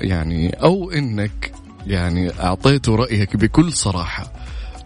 [0.01, 1.51] يعني أو إنك
[1.87, 4.33] يعني أعطيته رأيك بكل صراحة.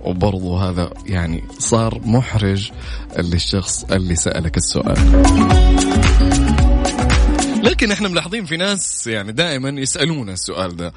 [0.01, 2.71] وبرضو هذا يعني صار محرج
[3.19, 4.97] للشخص اللي سألك السؤال.
[7.64, 10.93] لكن إحنا ملاحظين في ناس يعني دائما يسألونا السؤال ده.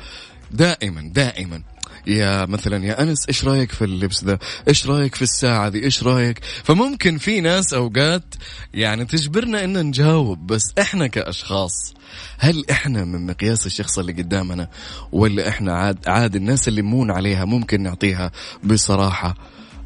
[0.51, 1.63] دائما دائما.
[2.07, 4.39] يا مثلا يا أنس إيش رأيك في اللبس ذا
[4.69, 8.35] إيش رأيك في الساعة ذي إيش رأيك؟ فممكن في ناس أوقات
[8.75, 11.95] يعني تجبرنا إن نجاوب بس إحنا كأشخاص
[12.39, 14.69] هل إحنا من مقياس الشخص اللي قدامنا؟
[15.13, 18.33] ولا إحنا عاد عاد الناس اللي مون عليها ممكن نعطيها
[18.65, 19.35] بصراحة؟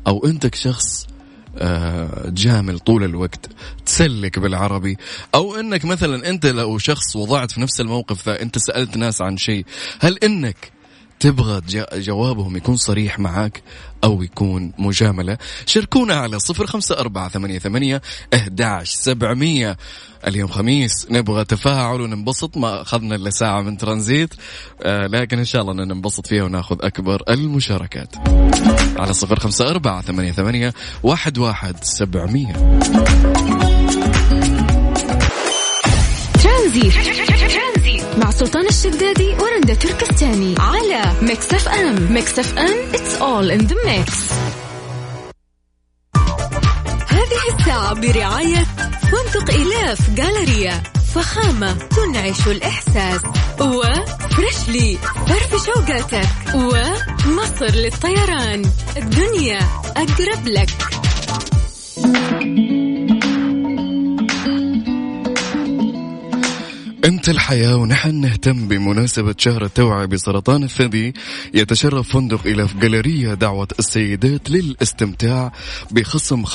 [0.07, 1.07] أو أنت كشخص
[2.27, 3.51] جامل طول الوقت.
[3.87, 4.97] تسلك بالعربي.
[5.35, 9.37] أو إنك مثلا أنت لو شخص وضعت في نفس الموقف ذا أنت سألت ناس عن
[9.37, 9.65] شيء
[10.01, 10.79] هل إنك
[11.21, 11.63] تبغى
[11.95, 13.63] جوابهم يكون صريح معك
[14.05, 15.39] أو يكون مجاملة.
[15.67, 18.03] شاركونا على صفر خمسة أربعة ثمانية, ثمانية
[18.35, 19.77] أهداش سبعمية.
[20.27, 22.57] اليوم خميس نبغى تفاعل وننبسط.
[22.57, 24.35] ما أخذنا إلا ساعة من ترانزيت.
[24.83, 28.15] آه لكن إن شاء الله ننبسط فيها ونأخذ أكبر المشاركات.
[28.97, 32.53] على صفر خمسة أربعة ثمانية, ثمانية واحد, واحد سبعمية.
[36.43, 36.93] ترانزيت.
[38.19, 39.58] مع سلطان الشدادي ورندا.
[39.75, 44.33] تركستاني على ميكس اف ام ميكس اف ام it's all in the mix
[47.09, 48.65] هذه الساعة برعاية
[49.03, 50.83] فندق إلاف جالريا
[51.15, 53.21] فخامة تنعش الإحساس.
[53.61, 56.29] وفريشلي فرف شوقاتك.
[56.55, 58.71] ومصر للطيران.
[58.97, 59.59] الدنيا
[59.97, 60.71] أقرب لك.
[67.09, 71.15] أنت الحياة ونحن نهتم بمناسبة شهر التوعية بسرطان الثدي.
[71.55, 75.53] يتشرف فندق إلى جاليريا دعوة السيدات للاستمتاع
[75.91, 76.51] بخصم 25%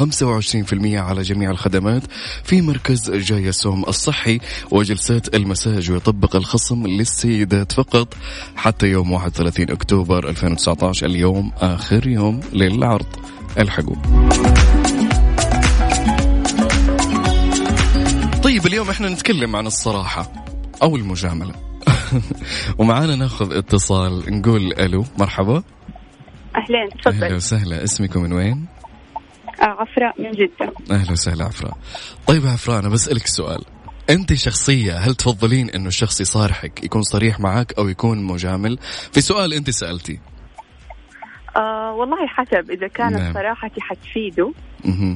[0.95, 2.03] على جميع الخدمات
[2.43, 4.39] في مركز جايسوم الصحي
[4.71, 8.13] وجلسات المساج ويطبق الخصم للسيدات فقط
[8.55, 13.07] حتى يوم 31 أكتوبر 2019 اليوم آخر يوم للعرض
[13.57, 13.95] الحقوا
[18.63, 20.31] طيب اليوم إحنا نتكلم عن الصراحة
[20.83, 21.53] أو المجاملة.
[22.79, 25.63] ومعانا ناخذ اتصال نقول ألو مرحبا.
[26.55, 27.23] أهلين تفضل.
[27.23, 28.65] أهلا وسهلا اسمكم من وين؟
[29.61, 30.73] آه عفراء من جدة.
[30.91, 31.77] أهلا وسهلا عفراء.
[32.27, 33.63] طيب عفراء أنا بسألك سؤال.
[34.09, 38.77] أنت شخصية هل تفضلين إنه الشخص يصارحك يكون صريح معك أو يكون مجامل؟
[39.11, 40.19] في سؤال أنت سألتي.
[41.55, 42.71] آه والله حسب.
[42.71, 43.33] إذا كانت نعم.
[43.33, 44.51] صراحتي حتفيده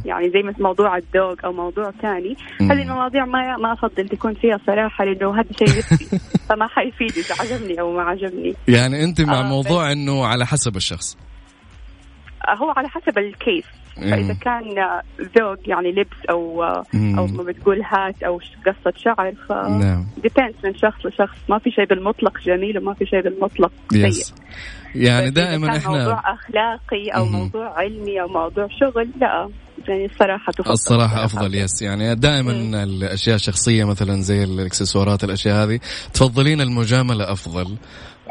[0.05, 4.59] يعني زي مثل موضوع الذوق أو موضوع ثاني هذه المواضيع ما ما أفضل تكون فيها
[4.67, 5.81] صراحة لأنه هذا شيء
[6.49, 8.53] فما حيفيد إذا عجبني أو ما عجبني.
[8.67, 11.17] يعني أنت مع آه موضوع إنه على حسب الشخص.
[12.47, 13.65] آه هو على حسب الكيس
[14.01, 14.63] فإذا كان
[15.37, 16.63] ذوق يعني لبس أو
[16.93, 20.05] أو ما بتقول هات أو قصة شعر ف نعم.
[20.63, 21.37] من شخص لشخص.
[21.49, 24.35] ما في شيء بالمطلق جميل وما في شيء بالمطلق سيء.
[24.95, 27.31] يعني دائما إحنا موضوع أخلاقي أو مم.
[27.31, 29.49] موضوع علمي أو موضوع شغل لا.
[29.87, 30.71] يعني الصراحة تفضل.
[30.71, 32.75] الصراحة أفضل يس يعني دائما مم.
[32.75, 35.79] الأشياء الشخصية مثلا زي الإكسسوارات الأشياء هذه
[36.13, 37.77] تفضلين المجاملة أفضل.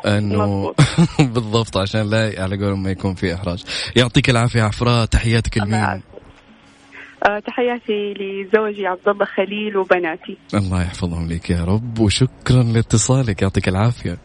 [0.06, 0.74] إنه
[1.34, 3.64] بالضبط عشان لا على قولهم ما يكون في إحراج.
[3.96, 10.36] يعطيك العافية عفراء تحياتك لمين أه تحياتي لزوجي عبد الله خليل وبناتي.
[10.54, 13.42] الله يحفظهم لك يا رب وشكرا لاتصالك.
[13.42, 14.18] يعطيك العافية.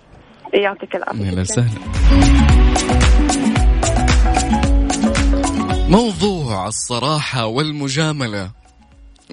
[0.54, 1.30] يعطيك العافية.
[1.30, 1.70] أهلا وسهلا.
[5.90, 8.61] موضوع الصراحة والمجاملة.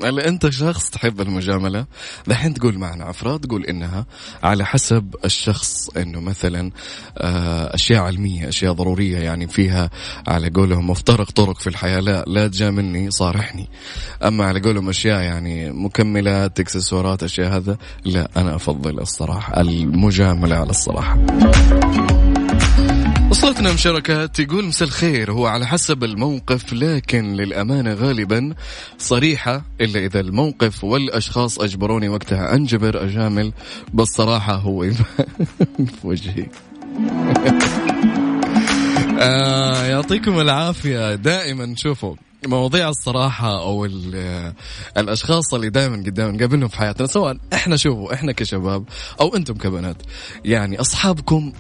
[0.05, 1.87] هل انت شخص تحب المجاملة؟
[2.27, 4.07] دحين تقول معنا عفراء تقول إنها
[4.43, 6.71] على حسب الشخص إنه مثلا
[7.19, 9.91] آه، أشياء علمية أشياء ضرورية يعني فيها
[10.29, 12.01] على قولهم مفترق طرق في الحياة.
[12.01, 13.69] لا لا تجاملني صارحني.
[14.25, 20.71] أما على قولهم أشياء يعني مكملات إكسسوارات أشياء هذا لا أنا أفضل الصراحة المجاملة على
[20.71, 21.19] الصراحة.
[23.31, 25.33] وصلتنا مشاركات يقول مساء الخير.
[25.33, 28.55] هو على حسب الموقف لكن للأمانة غالبا
[28.99, 33.53] صريحة إلا إذا الموقف والأشخاص أجبروني وقتها أنجبر أجامل
[33.93, 34.83] بالصراحة هو
[35.77, 36.47] في وجهي.
[39.21, 41.15] آه يعطيكم العافية.
[41.15, 42.15] دائما شوفوا
[42.47, 43.85] مواضيع الصراحة أو
[44.97, 48.85] الأشخاص اللي دائما قدام نقابلهم في حياتنا سواء إحنا شوفوا إحنا كشباب
[49.21, 50.03] أو أنتم كبنات
[50.45, 51.53] يعني أصحابكم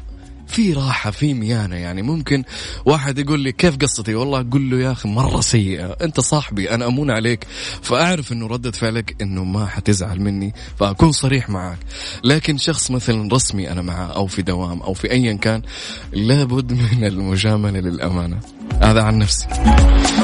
[0.48, 2.02] في راحة في ميانة يعني.
[2.02, 2.44] ممكن
[2.84, 5.96] واحد يقول لي كيف قصتي؟ والله أقول له يا أخي مرة سيئة.
[6.02, 7.46] أنت صاحبي أنا أمون عليك.
[7.82, 11.78] فأعرف أنه ردة فعلك أنه ما حتزعل مني فأكون صريح معك
[12.24, 15.62] لكن شخص مثلا رسمي أنا معه أو في دوام أو في أيا كان
[16.12, 18.40] لابد من المجاملة للأمانة.
[18.82, 19.46] هذا عن نفسي.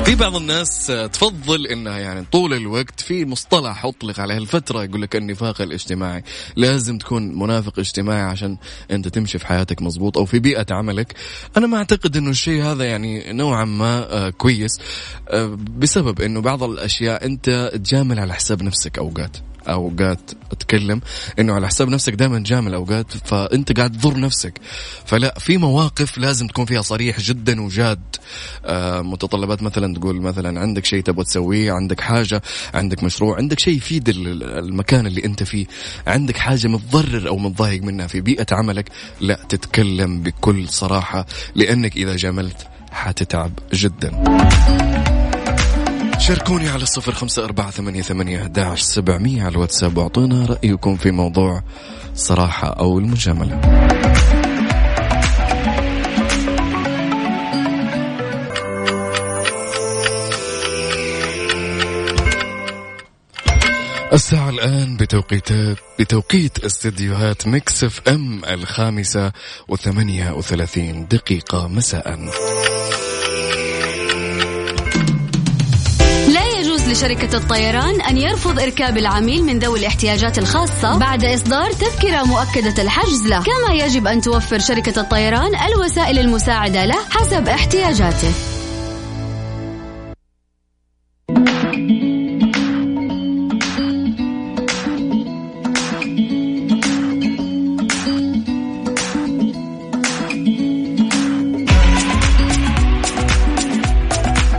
[0.05, 4.39] في بعض الناس تفضل إنها يعني طول الوقت في مصطلح أطلق عليه.
[4.39, 6.25] الفترة يقول لك النفاق الاجتماعي.
[6.57, 8.57] لازم تكون منافق اجتماعي عشان
[8.91, 11.15] أنت تمشي في حياتك مزبوط أو في بيئة عملك.
[11.57, 14.81] أنا ما أعتقد إنه الشيء هذا يعني نوعا ما آه، كويس
[15.29, 19.37] آه، بسبب إنه بعض الأشياء أنت تجامل على حساب نفسك أوقات.
[19.69, 21.01] أوقات أتكلم
[21.39, 24.61] إنه على حساب نفسك دائما جامل اوقات فأنت قاعد تضر نفسك.
[25.07, 28.01] فلا في مواقف لازم تكون فيها صريح جدا وجاد.
[28.65, 32.43] آه متطلبات مثلا تقول مثلا عندك شيء تبغى تسويه عندك حاجة
[32.75, 35.67] عندك مشروع عندك شيء يفيد المكان اللي أنت فيه.
[36.07, 38.89] عندك حاجة متضرر أو متضايق منها في بيئة عملك
[39.21, 44.25] لا تتكلم بكل صراحة لأنك إذا جاملت حتتعب جدا.
[46.25, 51.63] شاركوني على الصفر خمسة أربعة ثمانية, ثمانية أحداش سبعمية على الواتساب وأعطونا رأيكم في موضوع
[52.15, 53.61] صراحة أو المجاملة.
[64.13, 69.33] الساعة الآن بتوقيتات بتوقيت استديوهات ميكس إف إم الخامسة
[69.69, 72.31] وثمانية وثلاثين دقيقة مساءً.
[76.95, 83.27] لشركة الطيران أن يرفض إركاب العميل من ذوي الاحتياجات الخاصة بعد إصدار تذكرة مؤكدة الحجز
[83.27, 83.43] له.
[83.43, 88.54] كما يجب أن توفر شركة الطيران الوسائل المساعدة له حسب احتياجاته.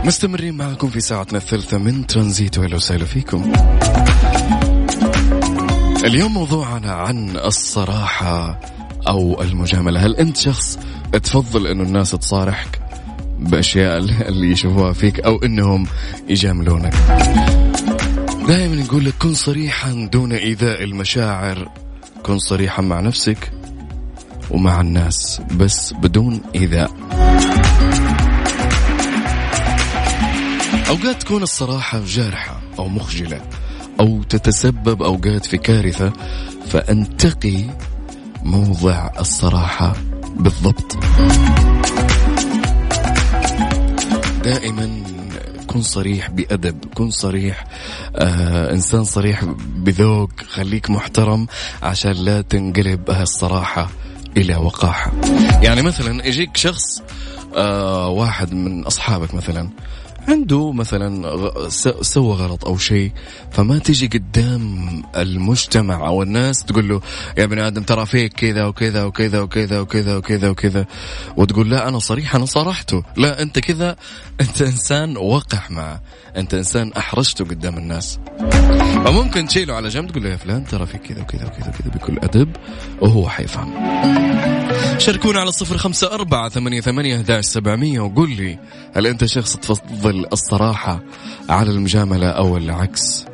[0.06, 3.52] مستمرين معكم في ساعتنا الثالثة من ترانزيت وأهلا وسهلا فيكم.
[6.04, 8.60] اليوم موضوعنا عن الصراحة
[9.08, 10.78] أو المجاملة، هل أنت شخص
[11.12, 12.80] تفضل إنه الناس تصارحك
[13.38, 15.86] بأشياء اللي يشوفوها فيك أو إنهم
[16.28, 16.94] يجاملونك؟
[18.48, 21.68] دائما نقول لك كن صريحا دون إيذاء المشاعر،
[22.22, 23.52] كن صريحا مع نفسك
[24.50, 26.90] ومع الناس بس بدون إيذاء.
[30.88, 33.40] أوقات تكون الصراحة جارحة أو مخجلة
[34.00, 36.12] أو تتسبب أوقات في كارثة
[36.68, 37.64] فأنتقي
[38.42, 39.92] موضع الصراحة
[40.36, 40.96] بالضبط.
[44.44, 45.02] دائما
[45.66, 47.64] كن صريح بأدب كن صريح
[48.16, 49.44] آه إنسان صريح
[49.76, 51.46] بذوق خليك محترم
[51.82, 53.88] عشان لا تنقلب هالصراحة
[54.36, 55.12] إلى وقاحة.
[55.62, 57.02] يعني مثلا يجيك شخص
[57.54, 59.70] آه واحد من أصحابك مثلا
[60.28, 61.38] عنده مثلا
[62.02, 63.12] سوى غلط أو شيء
[63.50, 64.86] فما تجي قدام
[65.16, 67.00] المجتمع أو الناس تقول له
[67.38, 70.86] يا ابن آدم ترى فيك كذا وكذا وكذا وكذا وكذا وكذا وكذا.
[71.36, 73.96] وتقول لا أنا صريح أنا صارحته لا أنت كذا.
[74.40, 76.00] أنت إنسان وقح معه.
[76.36, 78.18] أنت إنسان أحرجته قدام الناس.
[79.04, 81.90] فممكن تشيله على جنب تقول له يا فلان ترى فيك كذا وكذا وكذا وكذا.
[81.94, 82.56] بكل أدب
[83.00, 83.72] وهو حيفهم.
[84.98, 88.58] شاركونا على الصفر خمسة أربعة ثمانية ثمانية سبعمية وقول لي
[88.94, 91.02] هل أنت شخص تفضل الصراحة
[91.48, 93.24] على المجاملة أو العكس؟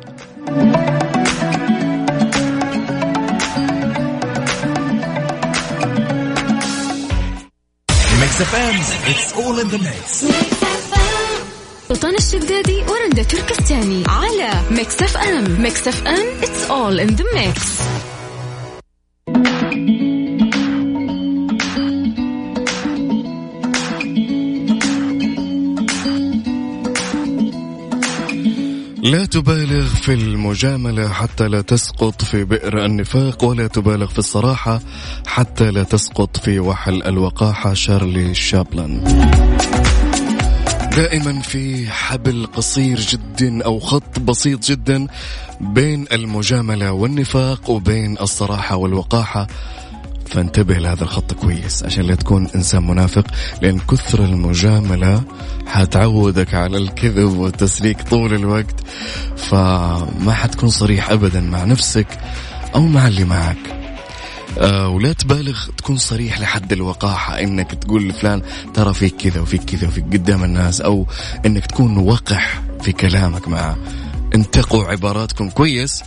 [11.89, 17.25] سلطان الشدادي ورندا تركستاني على ميكس اف ام ميكس اف ام it's all in the
[17.35, 18.12] mix.
[29.03, 34.81] لا تبالغ في المجاملة حتى لا تسقط في بئر النفاق ولا تبالغ في الصراحة
[35.27, 37.73] حتى لا تسقط في وحل الوقاحة.
[37.73, 39.03] شارلي شابلن.
[40.95, 45.07] دائما في حبل قصير جدا أو خط بسيط جدا
[45.61, 49.47] بين المجاملة والنفاق وبين الصراحة والوقاحة.
[50.33, 53.25] فانتبه لهذا الخط كويس عشان لا تكون إنسان منافق
[53.61, 55.23] لأن كثر المجاملة
[55.67, 58.87] حتعودك على الكذب والتسليك طول الوقت.
[59.37, 62.07] فما حتكون صريح ابدا مع نفسك
[62.75, 63.57] أو مع اللي معك.
[64.57, 68.41] آه ولا تبالغ تكون صريح لحد الوقاحة إنك تقول لفلان
[68.73, 71.07] ترى فيك كذا وفيك كذا وفيك قدام الناس أو
[71.45, 73.77] إنك تكون وقح في كلامك معه
[74.35, 76.03] انتقوا عباراتكم كويس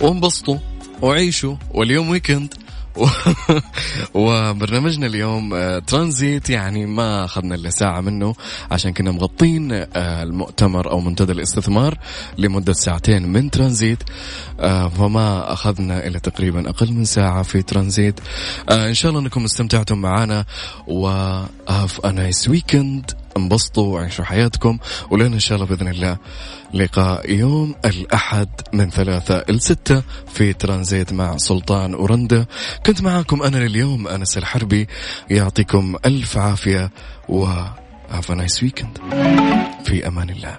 [0.00, 0.58] وانبسطوا
[1.02, 2.54] وعيشوا واليوم ويكند
[4.14, 8.34] وبرنامجنا اليوم آه، ترانزيت يعني ما أخذنا إلا ساعة منه
[8.70, 11.98] عشان كنا مغطين آه، المؤتمر أو منتدى الاستثمار
[12.38, 14.02] لمدة ساعتين من ترانزيت
[14.60, 18.20] آه، فما أخذنا إلا تقريبا أقل من ساعة في ترانزيت.
[18.70, 20.44] إن شاء الله أنكم استمتعتم معنا
[20.86, 21.06] و
[21.68, 24.78] have a nice weekend انبسطوا وعيشوا حياتكم
[25.10, 26.16] ولنا إن شاء الله بإذن الله
[26.74, 30.02] لقاء يوم الأحد من ثلاثة إلى ستة
[30.32, 32.46] في ترانزيت مع سلطان ورندا
[32.86, 34.88] كنت معاكم أنا لليوم أنس الحربي
[35.30, 36.90] يعطيكم ألف عافية
[37.28, 37.46] و
[38.12, 39.00] have a nice weekend.
[39.84, 40.58] في أمان الله.